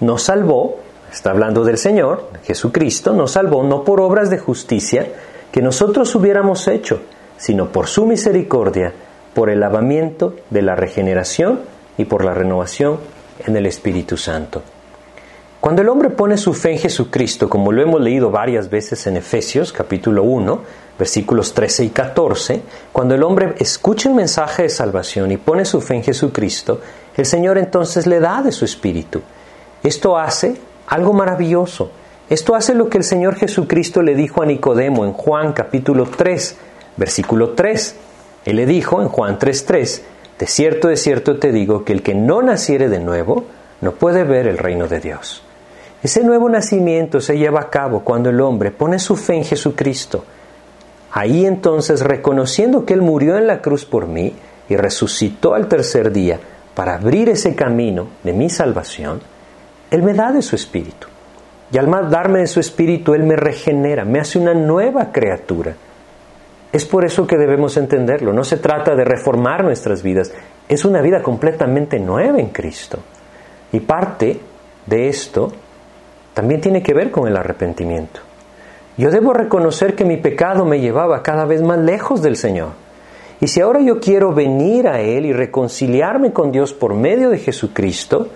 [0.00, 0.76] nos salvó,
[1.12, 5.06] está hablando del Señor, Jesucristo, nos salvó no por obras de justicia
[5.52, 7.02] que nosotros hubiéramos hecho,
[7.36, 8.92] sino por su misericordia,
[9.34, 11.60] por el lavamiento de la regeneración
[11.98, 12.98] y por la renovación
[13.46, 14.62] en el Espíritu Santo.
[15.60, 19.16] Cuando el hombre pone su fe en Jesucristo, como lo hemos leído varias veces en
[19.16, 20.60] Efesios capítulo 1,
[20.98, 25.80] versículos 13 y 14, cuando el hombre escucha el mensaje de salvación y pone su
[25.80, 26.80] fe en Jesucristo,
[27.16, 29.22] el Señor entonces le da de su espíritu.
[29.82, 30.54] Esto hace
[30.88, 31.90] algo maravilloso.
[32.28, 36.56] Esto hace lo que el Señor Jesucristo le dijo a Nicodemo en Juan capítulo 3,
[36.96, 37.96] versículo 3.
[38.44, 40.02] Él le dijo en Juan 3:3,
[40.38, 43.44] de cierto, de cierto te digo que el que no naciere de nuevo
[43.80, 45.42] no puede ver el reino de Dios.
[46.02, 50.24] Ese nuevo nacimiento se lleva a cabo cuando el hombre pone su fe en Jesucristo.
[51.12, 54.34] Ahí entonces, reconociendo que Él murió en la cruz por mí
[54.68, 56.38] y resucitó al tercer día
[56.74, 59.20] para abrir ese camino de mi salvación,
[59.90, 61.06] Él me da de su espíritu.
[61.72, 65.74] Y al darme de su espíritu, Él me regenera, me hace una nueva criatura.
[66.74, 68.32] Es por eso que debemos entenderlo.
[68.32, 70.32] No se trata de reformar nuestras vidas,
[70.68, 72.98] es una vida completamente nueva en Cristo.
[73.70, 74.40] Y parte
[74.84, 75.52] de esto
[76.34, 78.18] también tiene que ver con el arrepentimiento.
[78.96, 82.70] Yo debo reconocer que mi pecado me llevaba cada vez más lejos del Señor.
[83.40, 87.38] Y si ahora yo quiero venir a Él y reconciliarme con Dios por medio de
[87.38, 88.30] Jesucristo,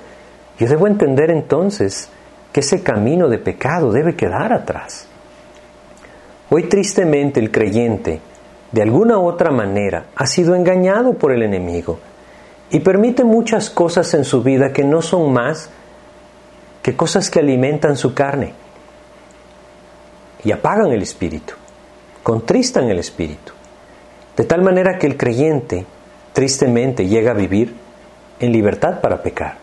[0.61, 2.09] yo debo entender entonces
[2.53, 5.08] que ese camino de pecado debe quedar atrás.
[6.51, 8.21] Hoy tristemente el creyente,
[8.73, 11.99] de alguna otra manera, ha sido engañado por el enemigo
[12.71, 15.71] y permite muchas cosas en su vida que no son más
[16.83, 18.55] que cosas que alimentan su carne
[20.43, 21.55] y apagan el espíritu,
[22.23, 23.53] contristan el espíritu,
[24.37, 25.85] de tal manera que el creyente
[26.33, 27.75] tristemente llega a vivir
[28.41, 29.59] en libertad para pecar.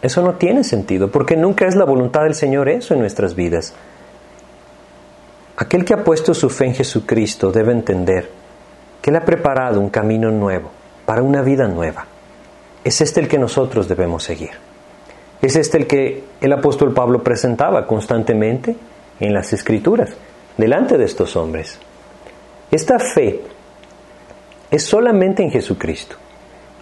[0.00, 3.74] Eso no tiene sentido, porque nunca es la voluntad del Señor eso en nuestras vidas.
[5.62, 8.28] Aquel que ha puesto su fe en Jesucristo debe entender
[9.00, 10.72] que Él ha preparado un camino nuevo,
[11.06, 12.04] para una vida nueva.
[12.82, 14.50] Es este el que nosotros debemos seguir.
[15.40, 18.74] Es este el que el apóstol Pablo presentaba constantemente
[19.20, 20.16] en las escrituras,
[20.56, 21.78] delante de estos hombres.
[22.72, 23.42] Esta fe
[24.68, 26.16] es solamente en Jesucristo,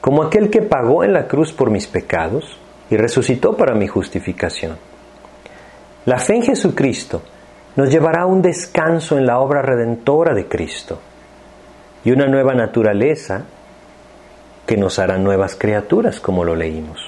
[0.01, 2.57] como aquel que pagó en la cruz por mis pecados
[2.89, 4.79] y resucitó para mi justificación.
[6.07, 7.21] La fe en Jesucristo
[7.77, 10.99] nos llevará a un descanso en la obra redentora de Cristo
[12.05, 13.45] y una nueva naturaleza
[14.67, 17.01] que nos hará nuevas criaturas, como lo leímos.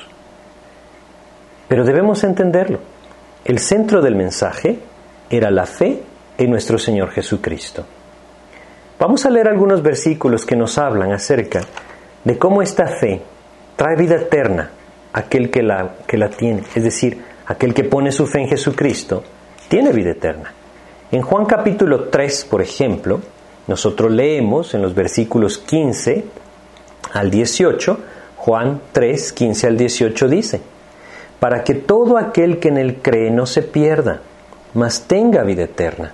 [1.68, 2.80] Pero debemos entenderlo.
[3.44, 4.78] El centro del mensaje
[5.30, 6.02] era la fe
[6.38, 7.84] en nuestro Señor Jesucristo.
[8.98, 11.60] Vamos a leer algunos versículos que nos hablan acerca
[12.24, 13.20] de cómo esta fe
[13.76, 14.70] trae vida eterna
[15.12, 18.48] a aquel que la, que la tiene, es decir, aquel que pone su fe en
[18.48, 19.24] Jesucristo,
[19.72, 20.52] tiene vida eterna.
[21.10, 23.20] En Juan capítulo 3, por ejemplo,
[23.66, 26.26] nosotros leemos en los versículos 15
[27.14, 27.98] al 18,
[28.36, 30.60] Juan 3, 15 al 18 dice,
[31.40, 34.20] para que todo aquel que en él cree no se pierda,
[34.74, 36.12] mas tenga vida eterna.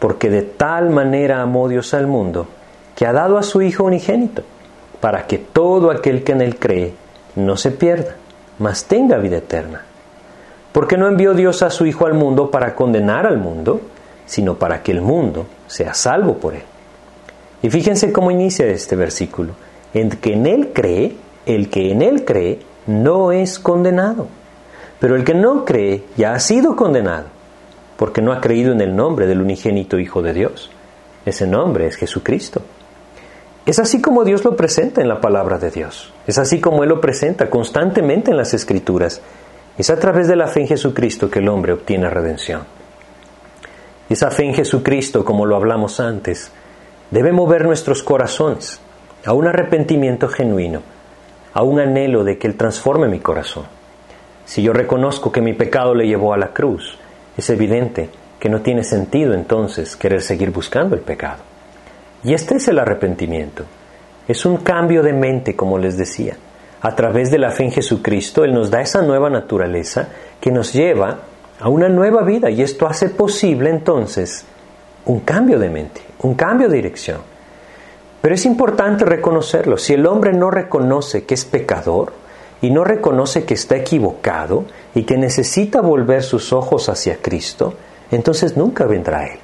[0.00, 2.48] Porque de tal manera amó Dios al mundo,
[2.96, 4.42] que ha dado a su Hijo unigénito,
[5.00, 6.94] para que todo aquel que en él cree
[7.36, 8.16] no se pierda,
[8.58, 9.82] mas tenga vida eterna.
[10.72, 13.80] Porque no envió Dios a su Hijo al mundo para condenar al mundo,
[14.26, 16.62] sino para que el mundo sea salvo por él.
[17.62, 19.52] Y fíjense cómo inicia este versículo.
[19.94, 24.26] En que en él cree, el que en él cree, no es condenado
[25.02, 27.24] pero el que no cree ya ha sido condenado,
[27.96, 30.70] porque no ha creído en el nombre del unigénito Hijo de Dios.
[31.26, 32.62] Ese nombre es Jesucristo.
[33.66, 36.12] Es así como Dios lo presenta en la palabra de Dios.
[36.28, 39.20] Es así como Él lo presenta constantemente en las Escrituras.
[39.78, 42.62] Es a través de la fe en Jesucristo que el hombre obtiene redención.
[44.08, 46.52] Esa fe en Jesucristo, como lo hablamos antes,
[47.10, 48.80] debe mover nuestros corazones
[49.24, 50.82] a un arrepentimiento genuino,
[51.54, 53.64] a un anhelo de que Él transforme mi corazón.
[54.44, 56.98] Si yo reconozco que mi pecado le llevó a la cruz,
[57.36, 61.42] es evidente que no tiene sentido entonces querer seguir buscando el pecado.
[62.24, 63.64] Y este es el arrepentimiento.
[64.28, 66.36] Es un cambio de mente, como les decía.
[66.82, 70.08] A través de la fe en Jesucristo, Él nos da esa nueva naturaleza
[70.40, 71.20] que nos lleva
[71.60, 74.44] a una nueva vida y esto hace posible entonces
[75.06, 77.20] un cambio de mente, un cambio de dirección.
[78.20, 79.78] Pero es importante reconocerlo.
[79.78, 82.12] Si el hombre no reconoce que es pecador
[82.60, 87.74] y no reconoce que está equivocado y que necesita volver sus ojos hacia Cristo,
[88.10, 89.38] entonces nunca vendrá a Él.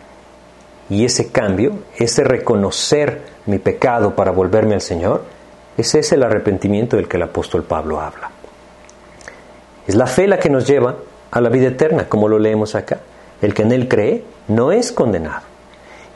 [0.91, 5.38] Y ese cambio, ese reconocer mi pecado para volverme al Señor,
[5.79, 8.31] ese es el arrepentimiento del que el apóstol Pablo habla.
[9.87, 10.97] Es la fe la que nos lleva
[11.31, 12.99] a la vida eterna, como lo leemos acá.
[13.41, 15.43] El que en Él cree no es condenado.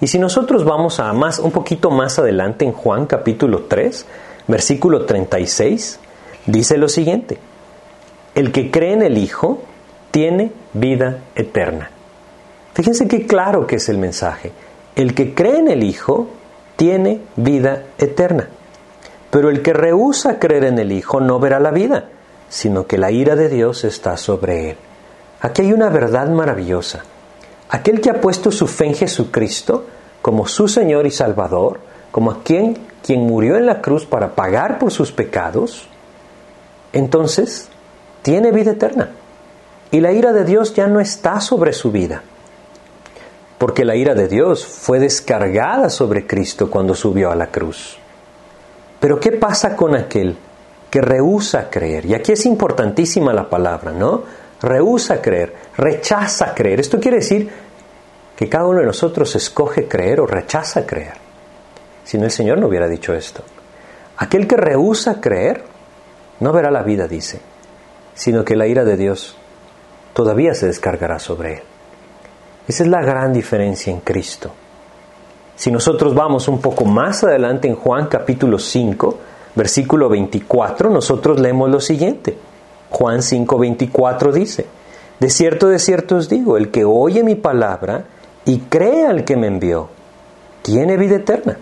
[0.01, 4.05] Y si nosotros vamos a más, un poquito más adelante en Juan capítulo 3,
[4.49, 6.01] versículo 36,
[6.47, 7.39] dice lo siguiente,
[8.35, 9.63] el que cree en el Hijo
[10.11, 11.89] tiene vida eterna.
[12.75, 14.51] Fíjense qué claro que es el mensaje.
[14.97, 16.29] El que cree en el Hijo
[16.75, 18.49] tiene vida eterna.
[19.33, 22.11] Pero el que rehúsa creer en el Hijo no verá la vida,
[22.51, 24.77] sino que la ira de Dios está sobre él.
[25.41, 27.03] Aquí hay una verdad maravillosa.
[27.71, 29.87] Aquel que ha puesto su fe en Jesucristo
[30.21, 34.93] como su Señor y Salvador, como quien, quien murió en la cruz para pagar por
[34.93, 35.89] sus pecados,
[36.93, 37.71] entonces
[38.21, 39.13] tiene vida eterna.
[39.91, 42.23] Y la ira de Dios ya no está sobre su vida
[43.63, 47.97] porque la ira de Dios fue descargada sobre Cristo cuando subió a la cruz.
[49.03, 50.37] Pero ¿qué pasa con aquel
[50.89, 52.07] que rehúsa creer?
[52.07, 54.23] Y aquí es importantísima la palabra, ¿no?
[54.61, 56.79] Rehúsa creer, rechaza creer.
[56.79, 57.51] Esto quiere decir
[58.37, 61.15] que cada uno de nosotros escoge creer o rechaza creer.
[62.05, 63.43] Si no, el Señor no hubiera dicho esto.
[64.19, 65.65] Aquel que rehúsa creer
[66.39, 67.41] no verá la vida, dice,
[68.15, 69.37] sino que la ira de Dios
[70.13, 71.63] todavía se descargará sobre él.
[72.69, 74.53] Esa es la gran diferencia en Cristo.
[75.57, 79.19] Si nosotros vamos un poco más adelante en Juan capítulo 5,
[79.55, 82.37] versículo 24, nosotros leemos lo siguiente.
[82.91, 84.67] Juan 5, 24 dice,
[85.21, 88.05] De cierto, de cierto os digo, el que oye mi palabra
[88.45, 89.89] y cree al que me envió,
[90.63, 91.59] tiene vida eterna.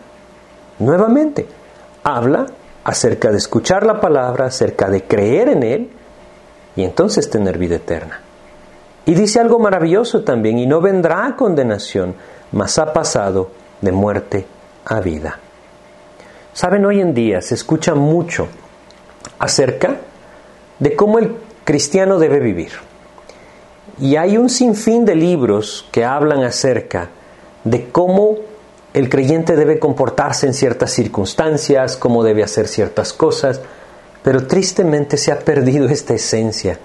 [0.79, 1.47] Nuevamente,
[2.03, 2.47] habla
[2.85, 5.91] acerca de escuchar la palabra, acerca de creer en Él
[6.77, 8.21] y entonces tener vida eterna.
[9.05, 12.15] Y dice algo maravilloso también, y no vendrá condenación,
[12.53, 13.51] mas ha pasado
[13.81, 14.47] de muerte
[14.85, 15.39] a vida.
[16.53, 18.49] Saben, hoy en día se escucha mucho
[19.39, 19.97] acerca
[20.79, 22.73] de cómo el cristiano debe vivir.
[23.99, 27.11] Y hay un sinfín de libros que hablan acerca
[27.65, 28.37] de cómo
[28.93, 33.61] el creyente debe comportarse en ciertas circunstancias, cómo debe hacer ciertas cosas,
[34.23, 36.79] pero tristemente se ha perdido esta esencia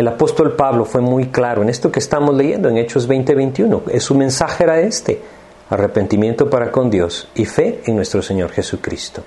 [0.00, 4.00] el apóstol Pablo fue muy claro en esto que estamos leyendo en Hechos 20:21.
[4.00, 5.20] Su mensaje era este,
[5.70, 9.22] arrepentimiento para con Dios y fe en nuestro Señor Jesucristo.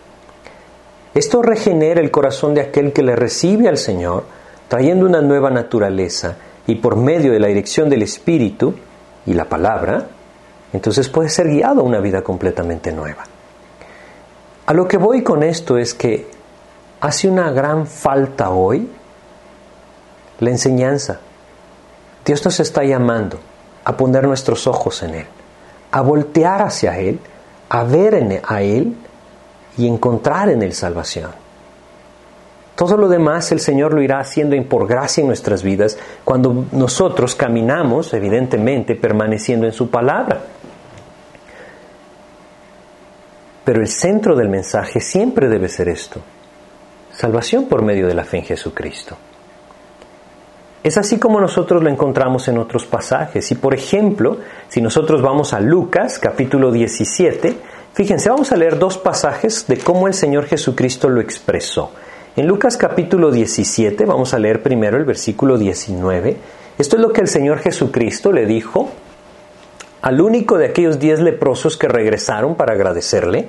[1.13, 4.25] Esto regenera el corazón de aquel que le recibe al Señor,
[4.67, 6.35] trayendo una nueva naturaleza
[6.67, 8.75] y por medio de la dirección del Espíritu
[9.25, 10.07] y la palabra,
[10.73, 13.23] entonces puede ser guiado a una vida completamente nueva.
[14.65, 16.27] A lo que voy con esto es que
[16.99, 18.89] hace una gran falta hoy
[20.39, 21.19] la enseñanza.
[22.25, 23.39] Dios nos está llamando
[23.83, 25.27] a poner nuestros ojos en Él,
[25.93, 27.19] a voltear hacia Él,
[27.69, 28.95] a ver a Él
[29.77, 31.29] y encontrar en Él salvación.
[32.75, 37.35] Todo lo demás el Señor lo irá haciendo por gracia en nuestras vidas cuando nosotros
[37.35, 40.41] caminamos, evidentemente, permaneciendo en su palabra.
[43.63, 46.21] Pero el centro del mensaje siempre debe ser esto,
[47.11, 49.15] salvación por medio de la fe en Jesucristo.
[50.83, 53.49] Es así como nosotros lo encontramos en otros pasajes.
[53.51, 57.55] Y por ejemplo, si nosotros vamos a Lucas capítulo 17,
[57.93, 61.91] fíjense, vamos a leer dos pasajes de cómo el Señor Jesucristo lo expresó.
[62.35, 66.35] En Lucas capítulo 17, vamos a leer primero el versículo 19.
[66.77, 68.89] Esto es lo que el Señor Jesucristo le dijo
[70.01, 73.47] al único de aquellos diez leprosos que regresaron para agradecerle.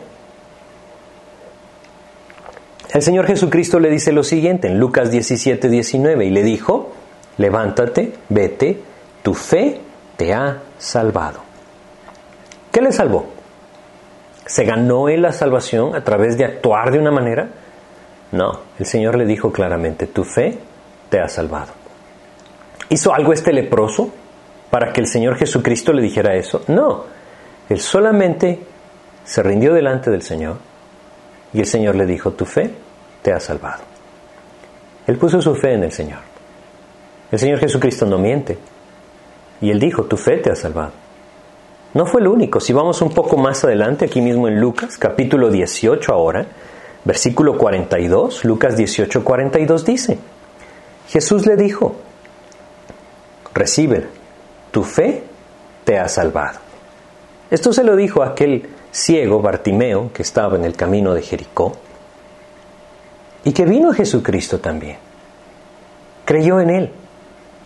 [2.92, 6.92] El Señor Jesucristo le dice lo siguiente en Lucas 17, 19, y le dijo,
[7.38, 8.80] levántate, vete,
[9.22, 9.80] tu fe
[10.16, 11.40] te ha salvado.
[12.70, 13.26] ¿Qué le salvó?
[14.46, 17.48] ¿Se ganó él la salvación a través de actuar de una manera?
[18.32, 20.58] No, el Señor le dijo claramente, tu fe
[21.08, 21.72] te ha salvado.
[22.90, 24.10] ¿Hizo algo este leproso
[24.70, 26.62] para que el Señor Jesucristo le dijera eso?
[26.68, 27.04] No,
[27.68, 28.60] él solamente
[29.24, 30.58] se rindió delante del Señor
[31.52, 32.70] y el Señor le dijo, tu fe
[33.22, 33.82] te ha salvado.
[35.06, 36.33] Él puso su fe en el Señor.
[37.34, 38.56] El Señor Jesucristo no miente.
[39.60, 40.92] Y él dijo, tu fe te ha salvado.
[41.92, 42.60] No fue el único.
[42.60, 46.46] Si vamos un poco más adelante, aquí mismo en Lucas, capítulo 18 ahora,
[47.04, 50.18] versículo 42, Lucas 18, 42 dice,
[51.08, 51.96] Jesús le dijo,
[53.52, 54.06] recibe,
[54.70, 55.24] tu fe
[55.82, 56.60] te ha salvado.
[57.50, 61.72] Esto se lo dijo a aquel ciego Bartimeo que estaba en el camino de Jericó
[63.42, 64.98] y que vino a Jesucristo también.
[66.24, 66.92] Creyó en él.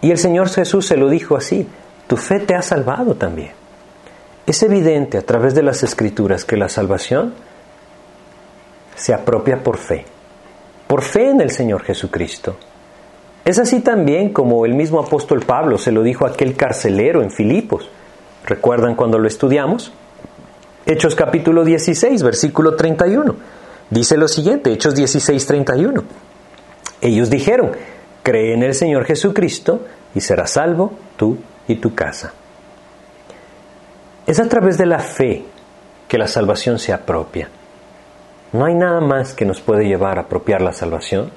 [0.01, 1.67] Y el Señor Jesús se lo dijo así,
[2.07, 3.51] tu fe te ha salvado también.
[4.47, 7.35] Es evidente a través de las escrituras que la salvación
[8.97, 10.05] se apropia por fe,
[10.87, 12.57] por fe en el Señor Jesucristo.
[13.45, 17.31] Es así también como el mismo apóstol Pablo se lo dijo a aquel carcelero en
[17.31, 17.89] Filipos.
[18.47, 19.93] ¿Recuerdan cuando lo estudiamos?
[20.87, 23.37] Hechos capítulo 16, versículo 31.
[23.91, 26.05] Dice lo siguiente, Hechos 16, 31.
[27.01, 27.73] Ellos dijeron,
[28.29, 32.35] cree en el Señor Jesucristo y serás salvo tú y tu casa.
[34.27, 35.47] Es a través de la fe
[36.07, 37.49] que la salvación se apropia.
[38.53, 41.31] No hay nada más que nos puede llevar a apropiar la salvación,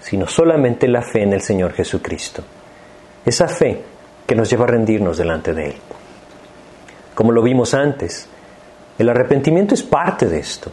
[0.00, 2.42] sino solamente la fe en el Señor Jesucristo.
[3.24, 3.82] Esa fe
[4.26, 5.76] que nos lleva a rendirnos delante de Él.
[7.14, 8.28] Como lo vimos antes,
[8.98, 10.70] el arrepentimiento es parte de esto.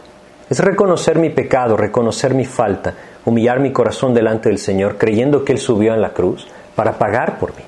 [0.50, 2.92] Es reconocer mi pecado, reconocer mi falta,
[3.24, 7.38] humillar mi corazón delante del Señor, creyendo que Él subió en la cruz para pagar
[7.38, 7.62] por mí.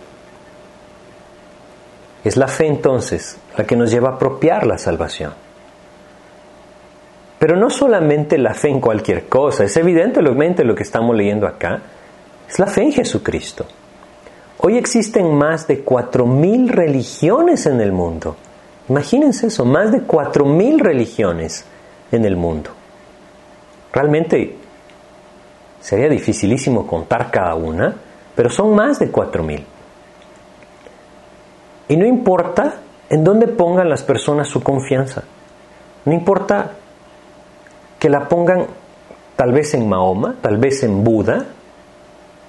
[2.24, 5.32] Es la fe entonces la que nos lleva a apropiar la salvación.
[7.38, 11.82] Pero no solamente la fe en cualquier cosa, es evidentemente lo que estamos leyendo acá,
[12.48, 13.66] es la fe en Jesucristo.
[14.58, 18.36] Hoy existen más de cuatro mil religiones en el mundo.
[18.88, 21.66] Imagínense eso, más de cuatro mil religiones
[22.10, 22.70] en el mundo.
[23.92, 24.56] Realmente
[25.85, 27.94] sería dificilísimo contar cada una,
[28.35, 29.66] pero son más de cuatro mil.
[31.88, 32.77] Y no importa
[33.11, 35.25] en dónde pongan las personas su confianza.
[36.07, 36.70] No importa
[37.99, 38.66] que la pongan
[39.37, 41.44] tal vez en Mahoma, tal vez en Buda,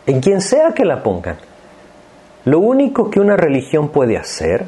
[0.06, 1.36] en quien sea que la pongan.
[2.46, 4.66] Lo único que una religión puede hacer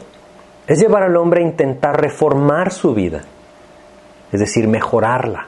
[0.67, 3.21] es llevar al hombre a intentar reformar su vida,
[4.29, 5.47] es decir, mejorarla.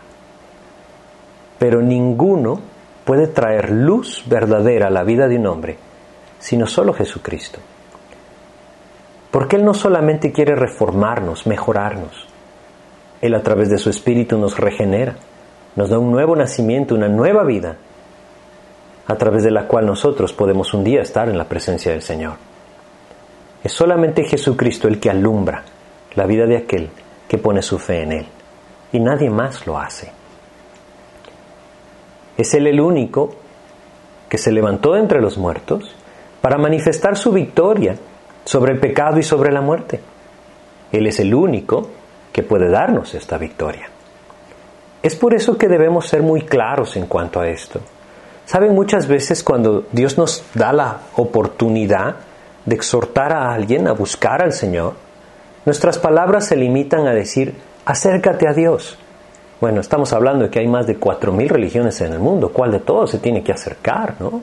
[1.57, 2.61] Pero ninguno
[3.09, 5.77] puede traer luz verdadera a la vida de un hombre,
[6.37, 7.57] sino solo Jesucristo.
[9.31, 12.27] Porque Él no solamente quiere reformarnos, mejorarnos,
[13.19, 15.15] Él a través de su Espíritu nos regenera,
[15.75, 17.77] nos da un nuevo nacimiento, una nueva vida,
[19.07, 22.33] a través de la cual nosotros podemos un día estar en la presencia del Señor.
[23.63, 25.63] Es solamente Jesucristo el que alumbra
[26.13, 26.91] la vida de aquel
[27.27, 28.27] que pone su fe en Él,
[28.91, 30.18] y nadie más lo hace.
[32.39, 33.31] Es Él el único
[34.29, 35.93] que se levantó entre los muertos
[36.39, 37.97] para manifestar su victoria
[38.45, 39.99] sobre el pecado y sobre la muerte.
[40.93, 41.89] Él es el único
[42.31, 43.89] que puede darnos esta victoria.
[45.03, 47.81] Es por eso que debemos ser muy claros en cuanto a esto.
[48.45, 52.15] Saben, muchas veces cuando Dios nos da la oportunidad
[52.63, 54.93] de exhortar a alguien a buscar al Señor,
[55.65, 58.97] nuestras palabras se limitan a decir, acércate a Dios.
[59.59, 62.51] Bueno, estamos hablando de que hay más de cuatro mil religiones en el mundo.
[62.53, 64.41] ¿Cuál de todos se tiene que acercar, no?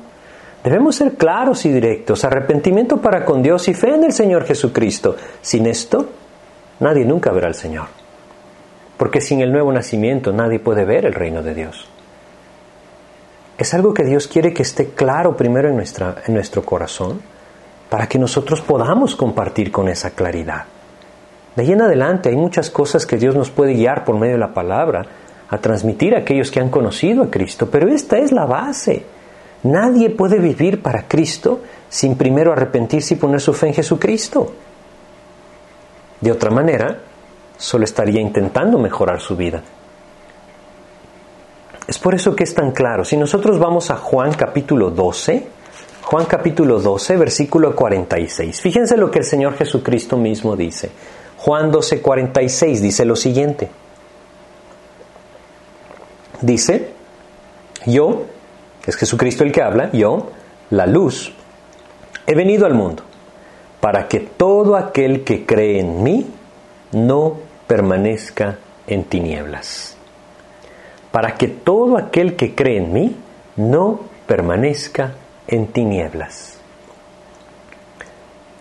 [0.63, 5.15] Debemos ser claros y directos, arrepentimiento para con Dios y fe en el Señor Jesucristo.
[5.41, 6.09] Sin esto,
[6.81, 7.87] nadie nunca verá al Señor.
[8.97, 11.89] Porque sin el nuevo nacimiento nadie puede ver el reino de Dios.
[13.57, 17.23] Es algo que Dios quiere que esté claro primero en, nuestra, en nuestro corazón
[17.89, 20.65] para que nosotros podamos compartir con esa claridad.
[21.57, 24.41] De ahí en adelante hay muchas cosas que Dios nos puede guiar por medio de
[24.41, 25.07] la palabra
[25.49, 29.05] a transmitir a aquellos que han conocido a Cristo, pero esta es la base.
[29.63, 34.53] Nadie puede vivir para Cristo sin primero arrepentirse y poner su fe en Jesucristo.
[36.21, 36.99] De otra manera,
[37.57, 39.63] solo estaría intentando mejorar su vida.
[41.89, 43.05] Es por eso que es tan claro.
[43.05, 45.47] Si nosotros vamos a Juan capítulo 12,
[46.03, 50.91] Juan capítulo 12, versículo 46, fíjense lo que el Señor Jesucristo mismo dice.
[51.39, 53.69] Juan 12, 46 dice lo siguiente.
[56.41, 56.91] Dice,
[57.87, 58.25] yo
[58.87, 60.31] es Jesucristo el que habla, yo,
[60.71, 61.33] la luz,
[62.27, 63.03] he venido al mundo
[63.81, 66.27] para que todo aquel que cree en mí
[66.93, 69.97] no permanezca en tinieblas,
[71.13, 73.17] para que todo aquel que cree en mí
[73.57, 75.15] no permanezca
[75.47, 76.59] en tinieblas.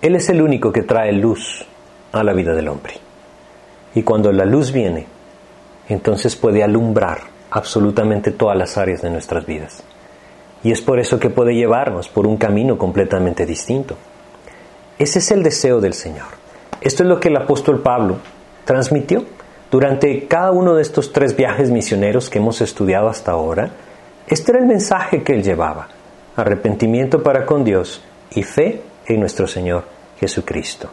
[0.02, 1.66] Él es el único que trae luz
[2.20, 2.96] a la vida del hombre.
[3.94, 5.08] Y cuando la luz viene,
[5.88, 7.20] entonces puede alumbrar
[7.52, 9.84] absolutamente todas las áreas de nuestras vidas.
[10.64, 13.96] Y es por eso que puede llevarnos por un camino completamente distinto.
[14.98, 16.28] Ese es el deseo del Señor.
[16.82, 18.18] Esto es lo que el apóstol Pablo
[18.66, 19.26] transmitió
[19.70, 23.72] durante cada uno de estos tres viajes misioneros que hemos estudiado hasta ahora.
[24.28, 25.88] Este era el mensaje que él llevaba.
[26.36, 28.02] Arrepentimiento para con Dios
[28.32, 29.84] y fe en nuestro Señor
[30.20, 30.90] Jesucristo.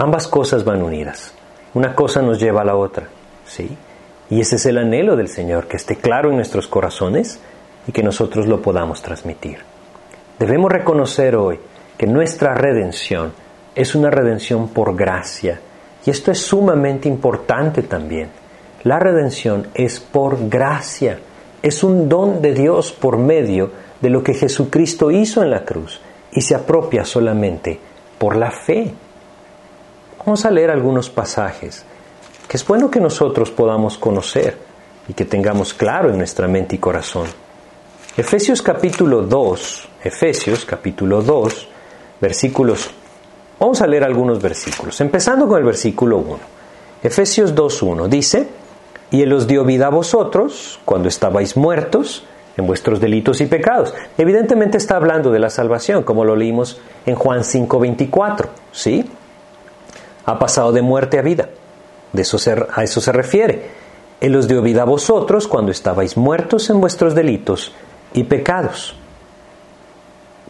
[0.00, 1.34] Ambas cosas van unidas.
[1.74, 3.08] Una cosa nos lleva a la otra.
[3.44, 3.76] ¿sí?
[4.30, 7.40] Y ese es el anhelo del Señor, que esté claro en nuestros corazones
[7.84, 9.58] y que nosotros lo podamos transmitir.
[10.38, 11.58] Debemos reconocer hoy
[11.96, 13.32] que nuestra redención
[13.74, 15.58] es una redención por gracia.
[16.06, 18.28] Y esto es sumamente importante también.
[18.84, 21.18] La redención es por gracia.
[21.60, 26.00] Es un don de Dios por medio de lo que Jesucristo hizo en la cruz
[26.30, 27.80] y se apropia solamente
[28.16, 28.94] por la fe.
[30.28, 31.86] Vamos a leer algunos pasajes
[32.46, 34.58] que es bueno que nosotros podamos conocer
[35.08, 37.24] y que tengamos claro en nuestra mente y corazón.
[38.14, 41.68] Efesios capítulo 2, Efesios capítulo 2,
[42.20, 42.90] versículos,
[43.58, 46.38] vamos a leer algunos versículos, empezando con el versículo 1.
[47.04, 48.48] Efesios 2.1 dice,
[49.10, 52.26] y Él os dio vida a vosotros cuando estabais muertos
[52.58, 53.94] en vuestros delitos y pecados.
[54.18, 59.10] Evidentemente está hablando de la salvación, como lo leímos en Juan 5.24, ¿sí?
[60.28, 61.48] Ha pasado de muerte a vida.
[62.12, 63.70] A eso se refiere.
[64.20, 67.72] Él os dio vida a vosotros cuando estabais muertos en vuestros delitos
[68.12, 68.94] y pecados.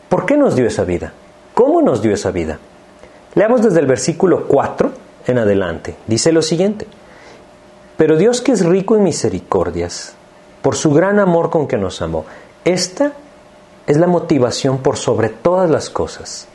[0.09, 1.12] ¿Por qué nos dio esa vida?
[1.55, 2.59] ¿Cómo nos dio esa vida?
[3.37, 4.91] Leamos desde el versículo 4
[5.29, 5.95] en adelante.
[6.09, 6.89] Dice lo siguiente.
[7.97, 10.14] Pero Dios que es rico en misericordias,
[10.61, 12.24] por su gran amor con que nos amó,
[12.64, 13.12] esta
[13.87, 16.49] es la motivación por sobre todas las cosas,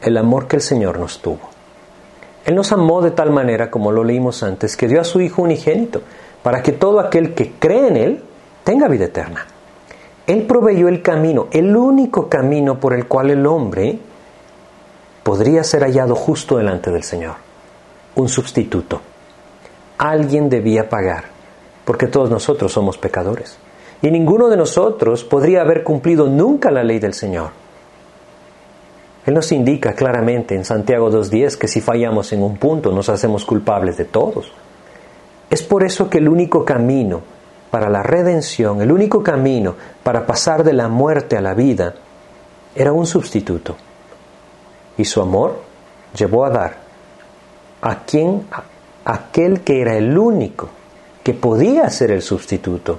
[0.00, 1.51] el amor que el Señor nos tuvo.
[2.44, 5.42] Él nos amó de tal manera, como lo leímos antes, que dio a su Hijo
[5.42, 6.02] unigénito,
[6.42, 8.22] para que todo aquel que cree en Él
[8.64, 9.46] tenga vida eterna.
[10.26, 13.98] Él proveyó el camino, el único camino por el cual el hombre
[15.22, 17.34] podría ser hallado justo delante del Señor.
[18.14, 19.00] Un sustituto.
[19.98, 21.24] Alguien debía pagar,
[21.84, 23.56] porque todos nosotros somos pecadores.
[24.00, 27.61] Y ninguno de nosotros podría haber cumplido nunca la ley del Señor.
[29.24, 33.44] Él nos indica claramente en Santiago 2.10 que si fallamos en un punto nos hacemos
[33.44, 34.52] culpables de todos.
[35.48, 37.20] Es por eso que el único camino
[37.70, 41.94] para la redención, el único camino para pasar de la muerte a la vida,
[42.74, 43.76] era un sustituto.
[44.98, 45.60] Y su amor
[46.16, 46.76] llevó a dar
[47.80, 48.64] a quien, a
[49.04, 50.68] aquel que era el único
[51.22, 52.98] que podía ser el sustituto,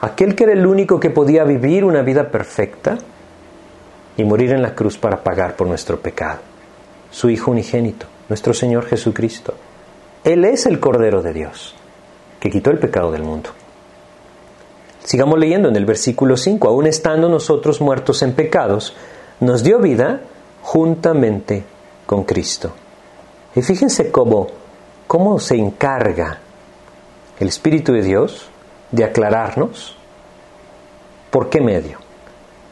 [0.00, 2.98] aquel que era el único que podía vivir una vida perfecta
[4.16, 6.40] y morir en la cruz para pagar por nuestro pecado,
[7.10, 9.54] su Hijo unigénito, nuestro Señor Jesucristo.
[10.22, 11.74] Él es el Cordero de Dios
[12.40, 13.50] que quitó el pecado del mundo.
[15.02, 18.94] Sigamos leyendo en el versículo 5, aún estando nosotros muertos en pecados,
[19.40, 20.20] nos dio vida
[20.62, 21.64] juntamente
[22.06, 22.72] con Cristo.
[23.54, 24.48] Y fíjense cómo,
[25.06, 26.38] cómo se encarga
[27.38, 28.48] el Espíritu de Dios
[28.90, 29.96] de aclararnos
[31.30, 31.98] por qué medio.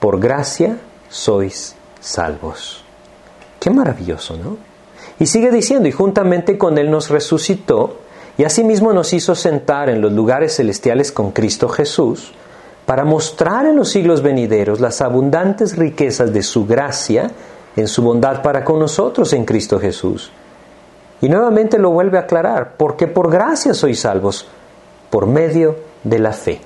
[0.01, 0.79] Por gracia
[1.13, 2.83] sois salvos.
[3.61, 4.57] Qué maravilloso, ¿no?
[5.19, 7.99] Y sigue diciendo, y juntamente con Él nos resucitó
[8.39, 12.33] y asimismo nos hizo sentar en los lugares celestiales con Cristo Jesús,
[12.87, 17.31] para mostrar en los siglos venideros las abundantes riquezas de su gracia
[17.77, 20.31] en su bondad para con nosotros en Cristo Jesús.
[21.21, 24.49] Y nuevamente lo vuelve a aclarar, porque por gracia sois salvos,
[25.11, 26.61] por medio de la fe.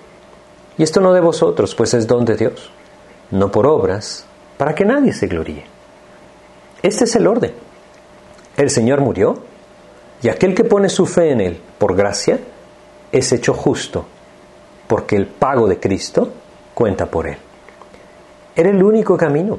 [0.78, 2.70] Y esto no de vosotros, pues es don de Dios,
[3.30, 4.24] no por obras,
[4.56, 5.64] para que nadie se gloríe.
[6.82, 7.52] Este es el orden.
[8.56, 9.42] El Señor murió,
[10.22, 12.38] y aquel que pone su fe en Él por gracia
[13.12, 14.06] es hecho justo,
[14.86, 16.32] porque el pago de Cristo
[16.74, 17.36] cuenta por Él.
[18.54, 19.58] Era el único camino.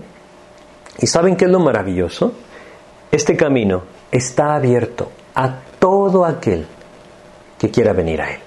[1.00, 2.34] ¿Y saben qué es lo maravilloso?
[3.12, 6.66] Este camino está abierto a todo aquel
[7.60, 8.40] que quiera venir a Él.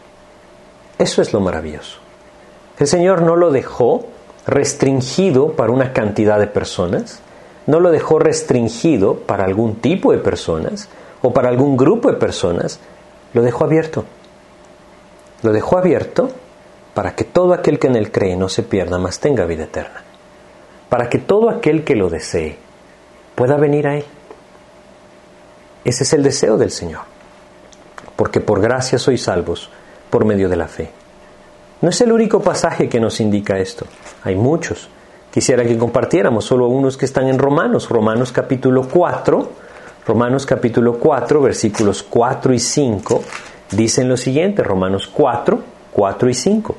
[0.99, 1.99] Eso es lo maravilloso.
[2.79, 4.07] El Señor no lo dejó
[4.47, 7.21] restringido para una cantidad de personas,
[7.67, 10.89] no lo dejó restringido para algún tipo de personas,
[11.23, 12.81] o para algún grupo de personas,
[13.35, 14.05] lo dejó abierto.
[15.43, 16.31] Lo dejó abierto
[16.95, 20.03] para que todo aquel que en él cree no se pierda, mas tenga vida eterna.
[20.89, 22.59] Para que todo aquel que lo desee
[23.35, 24.05] pueda venir a él.
[25.85, 27.03] Ese es el deseo del Señor.
[28.21, 29.71] porque por gracia sois salvos
[30.11, 30.91] por medio de la fe.
[31.83, 33.87] No es el único pasaje que nos indica esto,
[34.23, 34.91] hay muchos.
[35.33, 39.51] Quisiera que compartiéramos solo unos que están en Romanos, Romanos capítulo 4,
[40.07, 43.23] Romanos capítulo 4, versículos 4 y 5,
[43.71, 45.59] dicen lo siguiente, Romanos 4,
[45.91, 46.77] 4 y 5.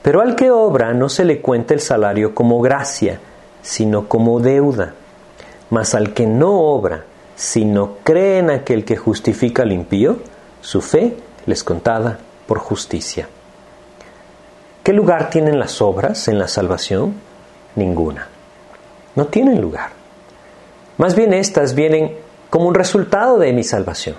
[0.00, 3.20] Pero al que obra no se le cuenta el salario como gracia,
[3.60, 4.94] sino como deuda.
[5.68, 7.04] Mas al que no obra,
[7.36, 10.16] sino cree en aquel que justifica al impío,
[10.62, 11.14] su fe
[11.44, 13.28] les contada por justicia.
[14.84, 17.14] ¿Qué lugar tienen las obras en la salvación?
[17.74, 18.28] Ninguna.
[19.16, 19.92] No tienen lugar.
[20.98, 22.14] Más bien estas vienen
[22.50, 24.16] como un resultado de mi salvación.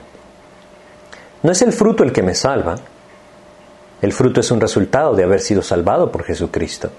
[1.44, 2.78] No es el fruto el que me salva,
[4.02, 6.90] el fruto es un resultado de haber sido salvado por Jesucristo.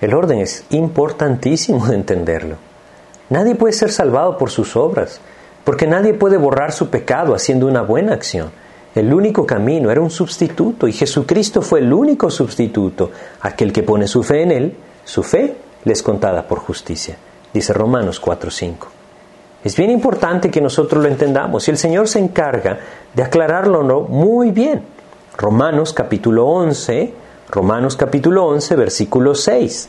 [0.00, 2.54] El orden es importantísimo de entenderlo.
[3.30, 5.20] Nadie puede ser salvado por sus obras,
[5.64, 8.52] porque nadie puede borrar su pecado haciendo una buena acción.
[8.94, 13.10] El único camino era un sustituto y Jesucristo fue el único sustituto.
[13.40, 17.16] Aquel que pone su fe en Él, su fe le es contada por justicia.
[17.52, 18.88] Dice Romanos 4:5.
[19.62, 22.78] Es bien importante que nosotros lo entendamos y el Señor se encarga
[23.14, 24.82] de aclararlo muy bien.
[25.36, 27.12] Romanos capítulo 11,
[27.48, 29.88] Romanos capítulo 11, versículo 6.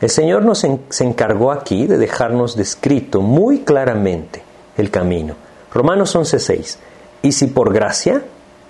[0.00, 4.42] El Señor nos se encargó aquí de dejarnos descrito muy claramente
[4.76, 5.34] el camino.
[5.72, 6.78] Romanos 11, 6.
[7.26, 8.22] Y si por gracia,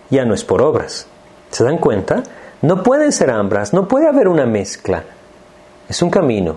[0.09, 1.07] ya no es por obras.
[1.51, 2.23] ¿Se dan cuenta?
[2.63, 5.05] No pueden ser ambras, no puede haber una mezcla.
[5.87, 6.57] Es un camino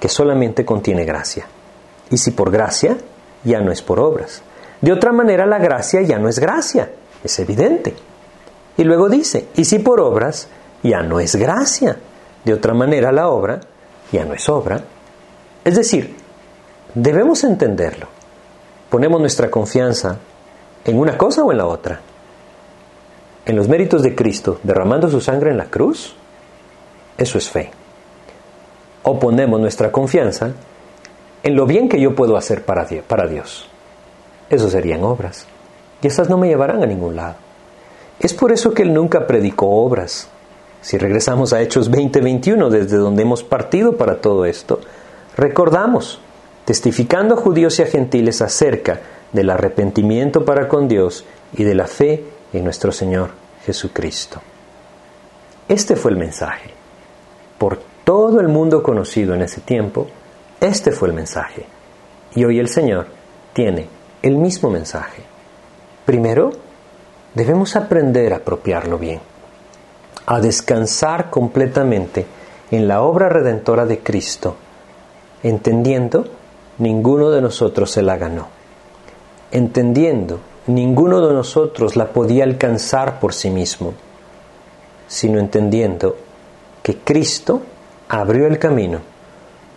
[0.00, 1.46] que solamente contiene gracia.
[2.10, 2.96] Y si por gracia,
[3.44, 4.42] ya no es por obras.
[4.80, 6.90] De otra manera, la gracia ya no es gracia,
[7.22, 7.94] es evidente.
[8.76, 10.48] Y luego dice, y si por obras,
[10.82, 11.96] ya no es gracia.
[12.44, 13.60] De otra manera, la obra
[14.10, 14.82] ya no es obra.
[15.64, 16.16] Es decir,
[16.96, 18.08] debemos entenderlo.
[18.90, 20.18] Ponemos nuestra confianza
[20.86, 22.00] en una cosa o en la otra.
[23.44, 26.14] En los méritos de Cristo, derramando su sangre en la cruz,
[27.18, 27.70] eso es fe.
[29.02, 30.52] O ponemos nuestra confianza
[31.42, 33.68] en lo bien que yo puedo hacer para Dios.
[34.48, 35.46] Eso serían obras.
[36.02, 37.34] Y estas no me llevarán a ningún lado.
[38.20, 40.28] Es por eso que Él nunca predicó obras.
[40.82, 44.80] Si regresamos a Hechos 20:21, desde donde hemos partido para todo esto,
[45.36, 46.20] recordamos,
[46.64, 49.00] testificando a judíos y a gentiles acerca
[49.32, 51.24] del arrepentimiento para con Dios
[51.54, 53.30] y de la fe en nuestro Señor
[53.64, 54.40] Jesucristo.
[55.68, 56.70] Este fue el mensaje.
[57.58, 60.06] Por todo el mundo conocido en ese tiempo,
[60.60, 61.66] este fue el mensaje.
[62.34, 63.06] Y hoy el Señor
[63.52, 63.88] tiene
[64.22, 65.22] el mismo mensaje.
[66.04, 66.50] Primero,
[67.34, 69.20] debemos aprender a apropiarlo bien,
[70.26, 72.26] a descansar completamente
[72.70, 74.56] en la obra redentora de Cristo,
[75.42, 76.26] entendiendo
[76.78, 78.48] ninguno de nosotros se la ganó,
[79.50, 83.94] entendiendo ninguno de nosotros la podía alcanzar por sí mismo,
[85.08, 86.16] sino entendiendo
[86.82, 87.62] que Cristo
[88.08, 89.00] abrió el camino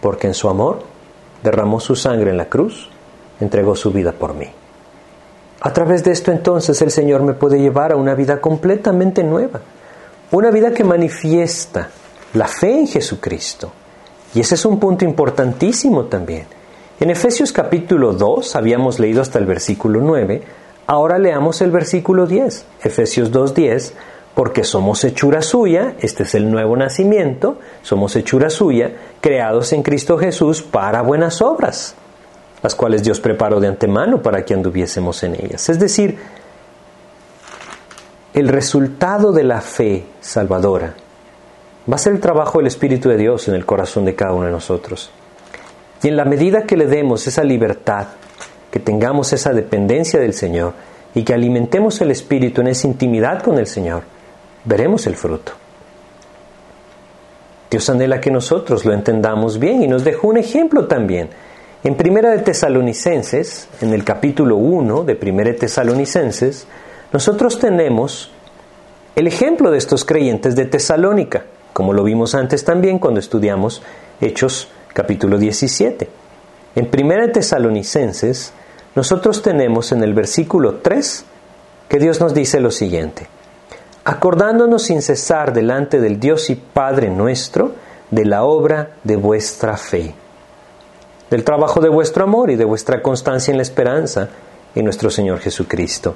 [0.02, 0.84] porque en su amor
[1.44, 2.90] derramó su sangre en la cruz,
[3.40, 4.48] entregó su vida por mí.
[5.62, 9.60] A través de esto entonces el Señor me puede llevar a una vida completamente nueva,
[10.32, 11.90] una vida que manifiesta
[12.34, 13.72] la fe en Jesucristo.
[14.34, 16.46] Y ese es un punto importantísimo también.
[17.00, 20.42] En Efesios capítulo 2 habíamos leído hasta el versículo 9,
[20.86, 23.94] ahora leamos el versículo 10, Efesios 2.10,
[24.36, 28.92] porque somos hechura suya, este es el nuevo nacimiento, somos hechura suya,
[29.22, 31.96] creados en Cristo Jesús para buenas obras,
[32.62, 35.70] las cuales Dios preparó de antemano para que anduviésemos en ellas.
[35.70, 36.18] Es decir,
[38.34, 40.96] el resultado de la fe salvadora
[41.90, 44.48] va a ser el trabajo del Espíritu de Dios en el corazón de cada uno
[44.48, 45.12] de nosotros.
[46.02, 48.08] Y en la medida que le demos esa libertad,
[48.72, 50.74] que tengamos esa dependencia del Señor
[51.14, 54.04] y que alimentemos el Espíritu en esa intimidad con el Señor,
[54.66, 55.54] veremos el fruto.
[57.70, 61.30] Dios anhela que nosotros lo entendamos bien y nos dejó un ejemplo también.
[61.84, 66.66] En Primera de Tesalonicenses, en el capítulo 1 de Primera de Tesalonicenses,
[67.14, 68.32] nosotros tenemos
[69.16, 73.82] el ejemplo de estos creyentes de Tesalónica, como lo vimos antes también cuando estudiamos
[74.20, 76.10] Hechos capítulo 17.
[76.76, 78.54] En Primera de Tesalonicenses,
[78.96, 81.26] nosotros tenemos en el versículo 3
[81.88, 83.28] que Dios nos dice lo siguiente
[84.10, 87.74] acordándonos sin cesar delante del Dios y Padre nuestro
[88.10, 90.16] de la obra de vuestra fe,
[91.30, 94.30] del trabajo de vuestro amor y de vuestra constancia en la esperanza
[94.74, 96.16] en nuestro Señor Jesucristo.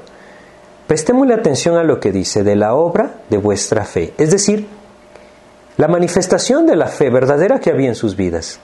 [0.87, 4.67] Prestémosle atención a lo que dice de la obra de vuestra fe, es decir,
[5.77, 8.59] la manifestación de la fe verdadera que había en sus vidas.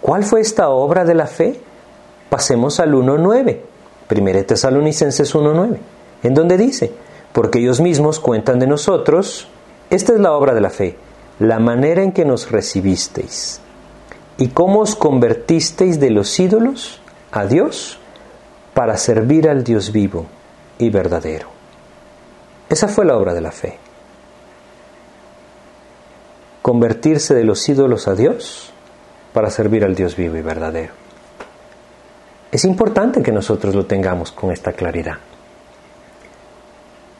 [0.00, 1.60] ¿Cuál fue esta obra de la fe?
[2.30, 3.60] Pasemos al 1.9,
[4.10, 5.78] 1 Tesalonicenses 1.9.
[6.22, 6.92] en donde dice,
[7.32, 9.48] porque ellos mismos cuentan de nosotros,
[9.90, 10.96] esta es la obra de la fe,
[11.38, 13.60] la manera en que nos recibisteis
[14.38, 17.00] y cómo os convertisteis de los ídolos
[17.32, 17.98] a Dios
[18.72, 20.26] para servir al Dios vivo
[20.78, 21.48] y verdadero.
[22.68, 23.78] Esa fue la obra de la fe.
[26.68, 28.74] Convertirse de los ídolos a Dios
[29.32, 30.92] para servir al Dios vivo y verdadero.
[32.52, 35.16] Es importante que nosotros lo tengamos con esta claridad.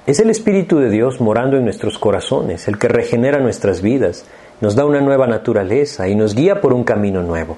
[0.07, 4.27] Es el Espíritu de Dios morando en nuestros corazones, el que regenera nuestras vidas,
[4.61, 7.57] nos da una nueva naturaleza y nos guía por un camino nuevo.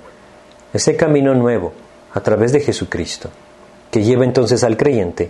[0.72, 1.72] Ese camino nuevo,
[2.14, 3.30] a través de Jesucristo,
[3.90, 5.28] que lleva entonces al creyente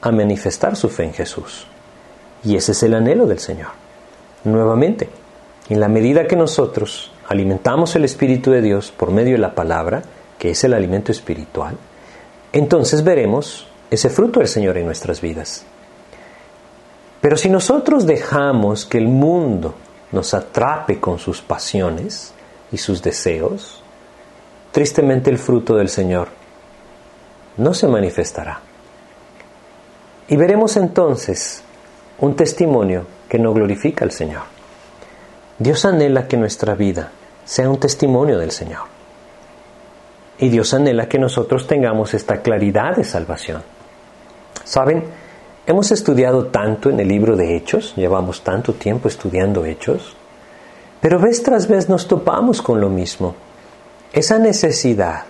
[0.00, 1.66] a manifestar su fe en Jesús.
[2.44, 3.70] Y ese es el anhelo del Señor.
[4.44, 5.08] Nuevamente,
[5.68, 10.02] en la medida que nosotros alimentamos el Espíritu de Dios por medio de la palabra,
[10.38, 11.76] que es el alimento espiritual,
[12.52, 15.64] entonces veremos ese fruto del Señor en nuestras vidas.
[17.20, 19.74] Pero si nosotros dejamos que el mundo
[20.12, 22.32] nos atrape con sus pasiones
[22.72, 23.82] y sus deseos,
[24.72, 26.28] tristemente el fruto del Señor
[27.58, 28.60] no se manifestará.
[30.28, 31.62] Y veremos entonces
[32.18, 34.57] un testimonio que no glorifica al Señor.
[35.60, 37.10] Dios anhela que nuestra vida
[37.44, 38.84] sea un testimonio del Señor.
[40.38, 43.64] Y Dios anhela que nosotros tengamos esta claridad de salvación.
[44.62, 45.02] ¿Saben?
[45.66, 50.14] Hemos estudiado tanto en el libro de Hechos, llevamos tanto tiempo estudiando Hechos,
[51.00, 53.34] pero vez tras vez nos topamos con lo mismo,
[54.12, 55.24] esa necesidad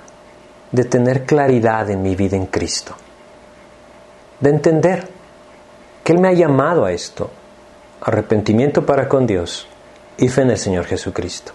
[0.70, 2.94] de tener claridad en mi vida en Cristo,
[4.40, 5.08] de entender
[6.04, 7.30] que Él me ha llamado a esto,
[8.02, 9.66] arrepentimiento para con Dios
[10.18, 11.52] y fe en el Señor Jesucristo.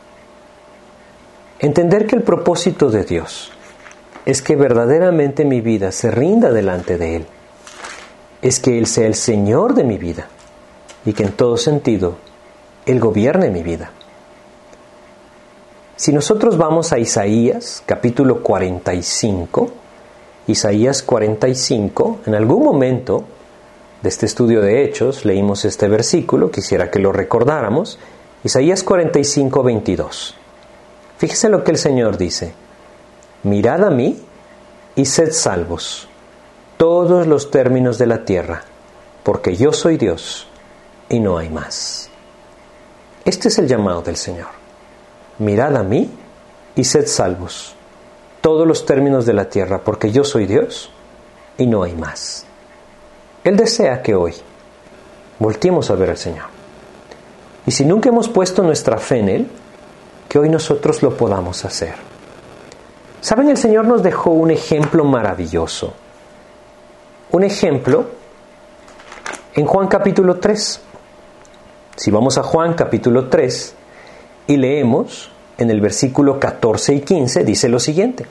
[1.59, 3.51] Entender que el propósito de Dios
[4.25, 7.25] es que verdaderamente mi vida se rinda delante de Él
[8.43, 10.27] es que Él sea el Señor de mi vida
[11.05, 12.17] y que en todo sentido
[12.85, 13.91] Él gobierne mi vida.
[15.95, 19.71] Si nosotros vamos a Isaías capítulo 45,
[20.47, 23.23] Isaías 45, en algún momento
[24.01, 27.97] de este estudio de Hechos leímos este versículo, quisiera que lo recordáramos,
[28.43, 30.35] Isaías 45, 22.
[31.17, 32.53] Fíjese lo que el Señor dice,
[33.43, 34.21] mirad a mí
[34.95, 36.09] y sed salvos
[36.75, 38.63] todos los términos de la tierra,
[39.23, 40.47] porque yo soy Dios
[41.07, 42.09] y no hay más.
[43.23, 44.49] Este es el llamado del Señor.
[45.39, 46.11] Mirad a mí
[46.75, 47.75] y sed salvos,
[48.41, 50.91] todos los términos de la tierra, porque yo soy Dios
[51.57, 52.45] y no hay más.
[53.45, 54.33] Él desea que hoy
[55.39, 56.52] volteemos a ver al Señor.
[57.65, 59.47] Y si nunca hemos puesto nuestra fe en Él,
[60.27, 61.95] que hoy nosotros lo podamos hacer.
[63.21, 65.93] Saben, el Señor nos dejó un ejemplo maravilloso
[67.33, 68.05] un ejemplo
[69.55, 70.81] en Juan capítulo 3.
[71.95, 73.73] Si vamos a Juan capítulo 3
[74.45, 78.27] y leemos en el versículo 14 y 15, dice lo siguiente.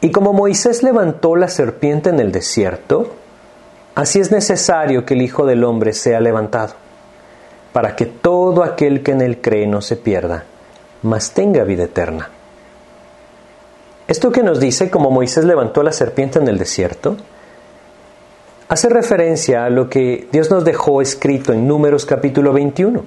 [0.00, 3.12] Y como Moisés levantó la serpiente en el desierto,
[3.94, 6.72] así es necesario que el Hijo del Hombre sea levantado,
[7.72, 10.44] para que todo aquel que en él cree no se pierda,
[11.02, 12.30] mas tenga vida eterna.
[14.08, 17.16] Esto que nos dice, como Moisés levantó la serpiente en el desierto,
[18.68, 23.04] hace referencia a lo que Dios nos dejó escrito en Números capítulo 21.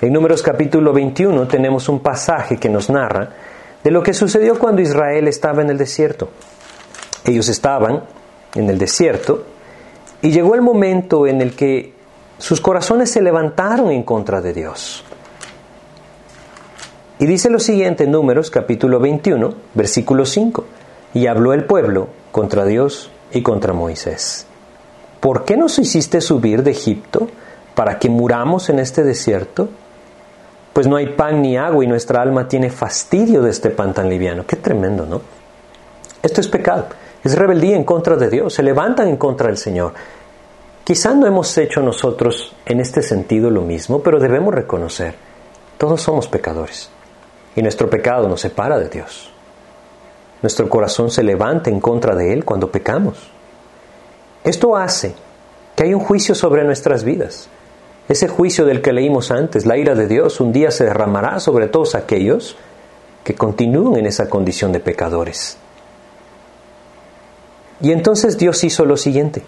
[0.00, 3.30] En Números capítulo 21 tenemos un pasaje que nos narra
[3.82, 6.30] de lo que sucedió cuando Israel estaba en el desierto.
[7.26, 8.02] Ellos estaban
[8.54, 9.44] en el desierto
[10.22, 11.93] y llegó el momento en el que
[12.44, 15.02] sus corazones se levantaron en contra de Dios.
[17.18, 20.64] Y dice lo siguiente en Números capítulo 21, versículo 5,
[21.14, 24.46] y habló el pueblo contra Dios y contra Moisés.
[25.24, 27.28] ¿por qué nos hiciste subir de Egipto
[27.74, 29.70] para que muramos en este desierto?
[30.74, 34.10] Pues no hay pan ni agua y nuestra alma tiene fastidio de este pan tan
[34.10, 34.44] liviano.
[34.46, 35.22] Qué tremendo, ¿no?
[36.22, 36.88] Esto es pecado,
[37.22, 39.94] es rebeldía en contra de Dios, se levantan en contra del Señor.
[40.84, 45.14] Quizá no hemos hecho nosotros en este sentido lo mismo, pero debemos reconocer,
[45.78, 46.90] todos somos pecadores
[47.56, 49.32] y nuestro pecado nos separa de Dios.
[50.42, 53.30] Nuestro corazón se levanta en contra de Él cuando pecamos.
[54.44, 55.14] Esto hace
[55.74, 57.48] que hay un juicio sobre nuestras vidas.
[58.06, 61.68] Ese juicio del que leímos antes, la ira de Dios, un día se derramará sobre
[61.68, 62.58] todos aquellos
[63.24, 65.56] que continúen en esa condición de pecadores.
[67.80, 69.42] Y entonces Dios hizo lo siguiente.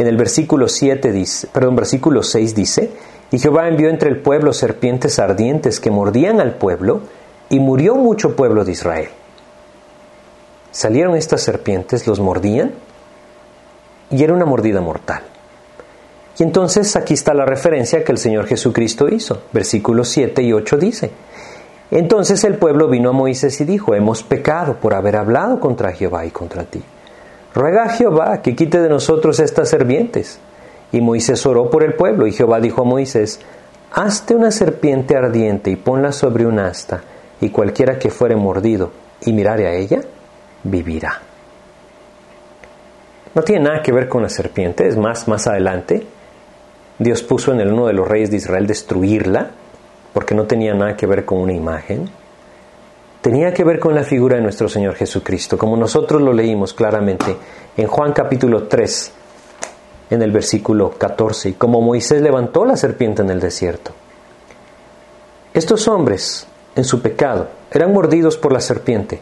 [0.00, 2.90] En el versículo 7 dice, perdón, versículo 6 dice,
[3.30, 7.02] y Jehová envió entre el pueblo serpientes ardientes que mordían al pueblo,
[7.50, 9.08] y murió mucho pueblo de Israel.
[10.70, 12.72] Salieron estas serpientes, los mordían,
[14.08, 15.20] y era una mordida mortal.
[16.38, 19.42] Y entonces aquí está la referencia que el Señor Jesucristo hizo.
[19.52, 21.10] Versículos 7 y 8 dice,
[21.90, 26.24] entonces el pueblo vino a Moisés y dijo, hemos pecado por haber hablado contra Jehová
[26.24, 26.82] y contra ti.
[27.54, 30.38] Ruega a Jehová que quite de nosotros estas serpientes.
[30.92, 33.40] Y Moisés oró por el pueblo, y Jehová dijo a Moisés,
[33.92, 37.02] Hazte una serpiente ardiente y ponla sobre un asta,
[37.40, 40.00] y cualquiera que fuere mordido y mirare a ella,
[40.62, 41.20] vivirá.
[43.34, 46.06] No tiene nada que ver con la serpiente, es más, más adelante,
[47.00, 49.52] Dios puso en el uno de los reyes de Israel destruirla,
[50.12, 52.10] porque no tenía nada que ver con una imagen.
[53.20, 57.36] Tenía que ver con la figura de nuestro Señor Jesucristo, como nosotros lo leímos claramente
[57.76, 59.12] en Juan capítulo 3,
[60.08, 63.92] en el versículo 14, y como Moisés levantó la serpiente en el desierto.
[65.52, 69.20] Estos hombres, en su pecado, eran mordidos por la serpiente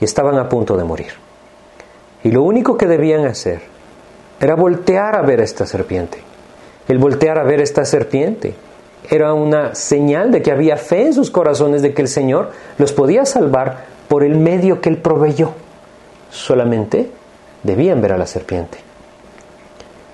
[0.00, 1.12] y estaban a punto de morir.
[2.24, 3.62] Y lo único que debían hacer
[4.40, 6.18] era voltear a ver a esta serpiente.
[6.88, 8.54] El voltear a ver esta serpiente
[9.10, 12.92] era una señal de que había fe en sus corazones de que el Señor los
[12.92, 15.52] podía salvar por el medio que Él proveyó.
[16.30, 17.10] Solamente
[17.62, 18.78] debían ver a la serpiente.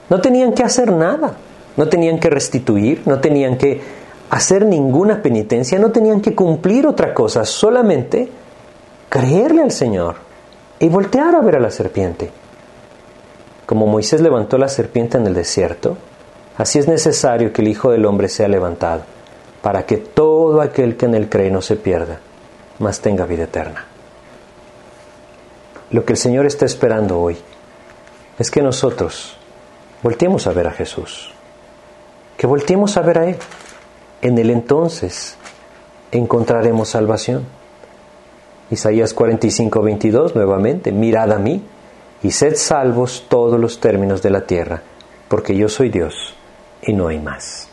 [0.08, 1.34] No tenían que hacer nada,
[1.76, 3.80] no tenían que restituir, no tenían que
[4.30, 8.28] hacer ninguna penitencia, no tenían que cumplir otra cosa, solamente
[9.08, 10.16] creerle al Señor
[10.78, 12.30] y voltear a ver a la serpiente.
[13.66, 15.96] Como Moisés levantó la serpiente en el desierto,
[16.60, 19.00] Así es necesario que el Hijo del Hombre sea levantado,
[19.62, 22.20] para que todo aquel que en él cree no se pierda,
[22.78, 23.86] mas tenga vida eterna.
[25.90, 27.38] Lo que el Señor está esperando hoy
[28.38, 29.38] es que nosotros
[30.02, 31.32] volteemos a ver a Jesús,
[32.36, 33.36] que volteemos a ver a Él.
[34.20, 35.38] En Él entonces
[36.12, 37.46] encontraremos salvación.
[38.70, 41.64] Isaías 45, 22 nuevamente, mirad a mí
[42.22, 44.82] y sed salvos todos los términos de la tierra,
[45.26, 46.36] porque yo soy Dios
[46.82, 47.68] y no hay más.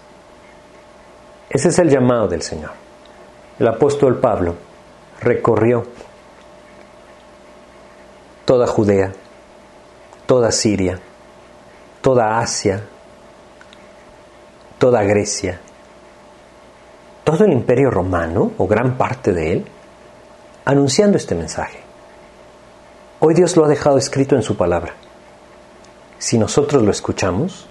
[1.50, 2.72] Ese es el llamado del Señor.
[3.60, 4.56] El apóstol Pablo
[5.22, 5.86] recorrió
[8.46, 9.14] toda Judea,
[10.26, 11.00] toda Siria,
[12.02, 12.84] toda Asia,
[14.78, 15.60] toda Grecia,
[17.24, 19.66] todo el imperio romano, o gran parte de él,
[20.66, 21.80] anunciando este mensaje.
[23.20, 24.94] Hoy Dios lo ha dejado escrito en su palabra.
[26.20, 27.68] Si nosotros lo escuchamos,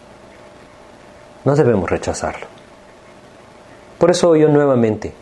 [1.46, 2.44] no debemos rechazarlo.
[3.98, 5.12] Por eso yo nuevamente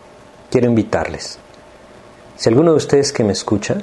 [0.50, 1.38] quiero invitarles.
[2.36, 3.76] Si alguno de ustedes que me escucha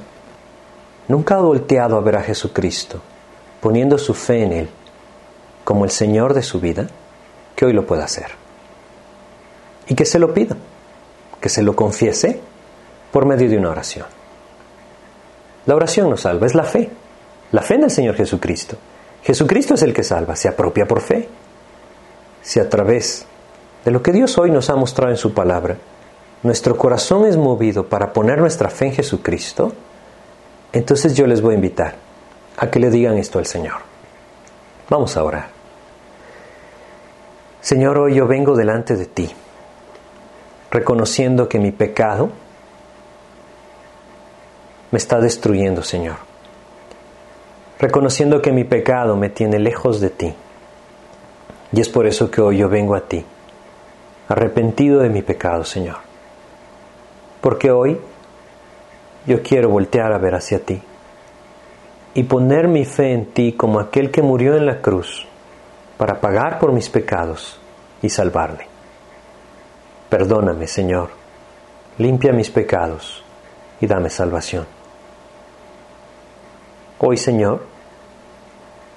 [1.08, 3.00] nunca ha volteado a ver a Jesucristo,
[3.62, 4.70] poniendo su fe en Él
[5.64, 6.88] como el Señor de su vida,
[7.56, 8.32] que hoy lo pueda hacer.
[9.88, 10.58] Y que se lo pida,
[11.40, 12.42] que se lo confiese
[13.12, 14.08] por medio de una oración.
[15.68, 16.90] La oración nos salva, es la fe,
[17.52, 18.78] la fe en el Señor Jesucristo.
[19.22, 21.30] Jesucristo es el que salva, se apropia por fe
[22.42, 23.26] si a través
[23.86, 25.78] de lo que Dios hoy nos ha mostrado en su palabra,
[26.44, 29.74] nuestro corazón es movido para poner nuestra fe en Jesucristo,
[30.74, 31.96] entonces yo les voy a invitar
[32.58, 33.78] a que le digan esto al Señor.
[34.90, 35.50] Vamos a orar.
[37.62, 39.32] Señor, hoy yo vengo delante de ti,
[40.72, 42.30] reconociendo que mi pecado
[44.90, 46.18] me está destruyendo, Señor.
[47.80, 50.36] Reconociendo que mi pecado me tiene lejos de ti
[51.72, 53.24] y es por eso que hoy yo vengo a ti,
[54.28, 55.98] arrepentido de mi pecado, Señor.
[57.40, 58.00] Porque hoy
[59.26, 60.82] yo quiero voltear a ver hacia ti
[62.14, 65.26] y poner mi fe en ti como aquel que murió en la cruz
[65.98, 67.60] para pagar por mis pecados
[68.02, 68.68] y salvarme.
[70.10, 71.10] Perdóname, Señor,
[71.98, 73.24] limpia mis pecados
[73.80, 74.66] y dame salvación.
[77.00, 77.64] Hoy, Señor,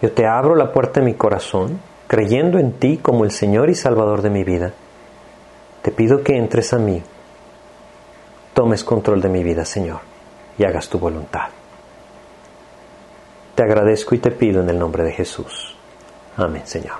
[0.02, 3.74] yo te abro la puerta de mi corazón creyendo en ti como el Señor y
[3.74, 4.72] Salvador de mi vida,
[5.82, 7.02] te pido que entres a mí,
[8.54, 10.00] tomes control de mi vida, Señor,
[10.58, 11.48] y hagas tu voluntad.
[13.54, 15.76] Te agradezco y te pido en el nombre de Jesús.
[16.36, 16.96] Amén, Señor.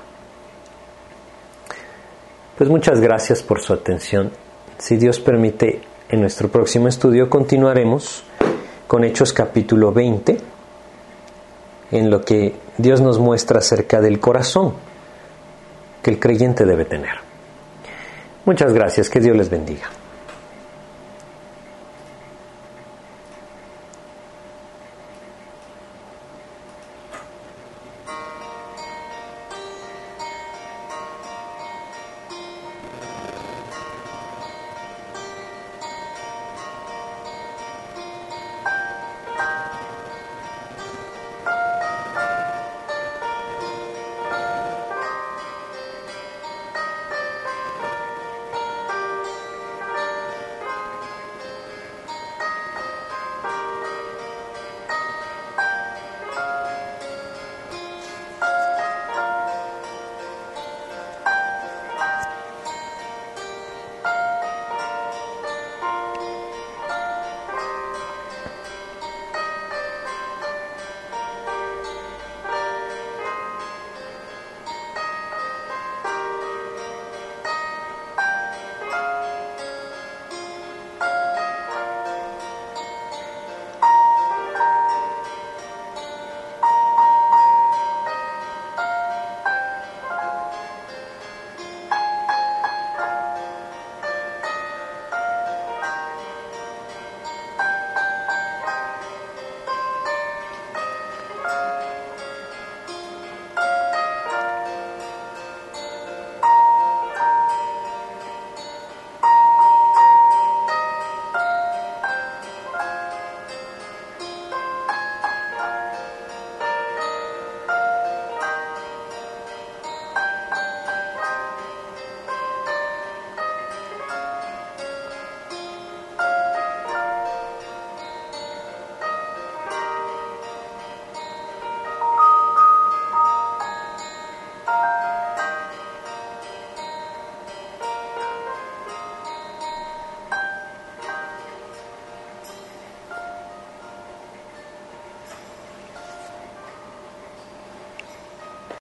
[2.57, 4.31] Pues muchas gracias por su atención.
[4.79, 8.23] Si Dios permite, en nuestro próximo estudio continuaremos
[8.87, 10.37] con Hechos capítulo 20,
[11.91, 14.75] en lo que Dios nos muestra acerca del corazón
[16.05, 17.15] que el creyente debe tener.
[18.45, 19.89] Muchas gracias, que Dios les bendiga.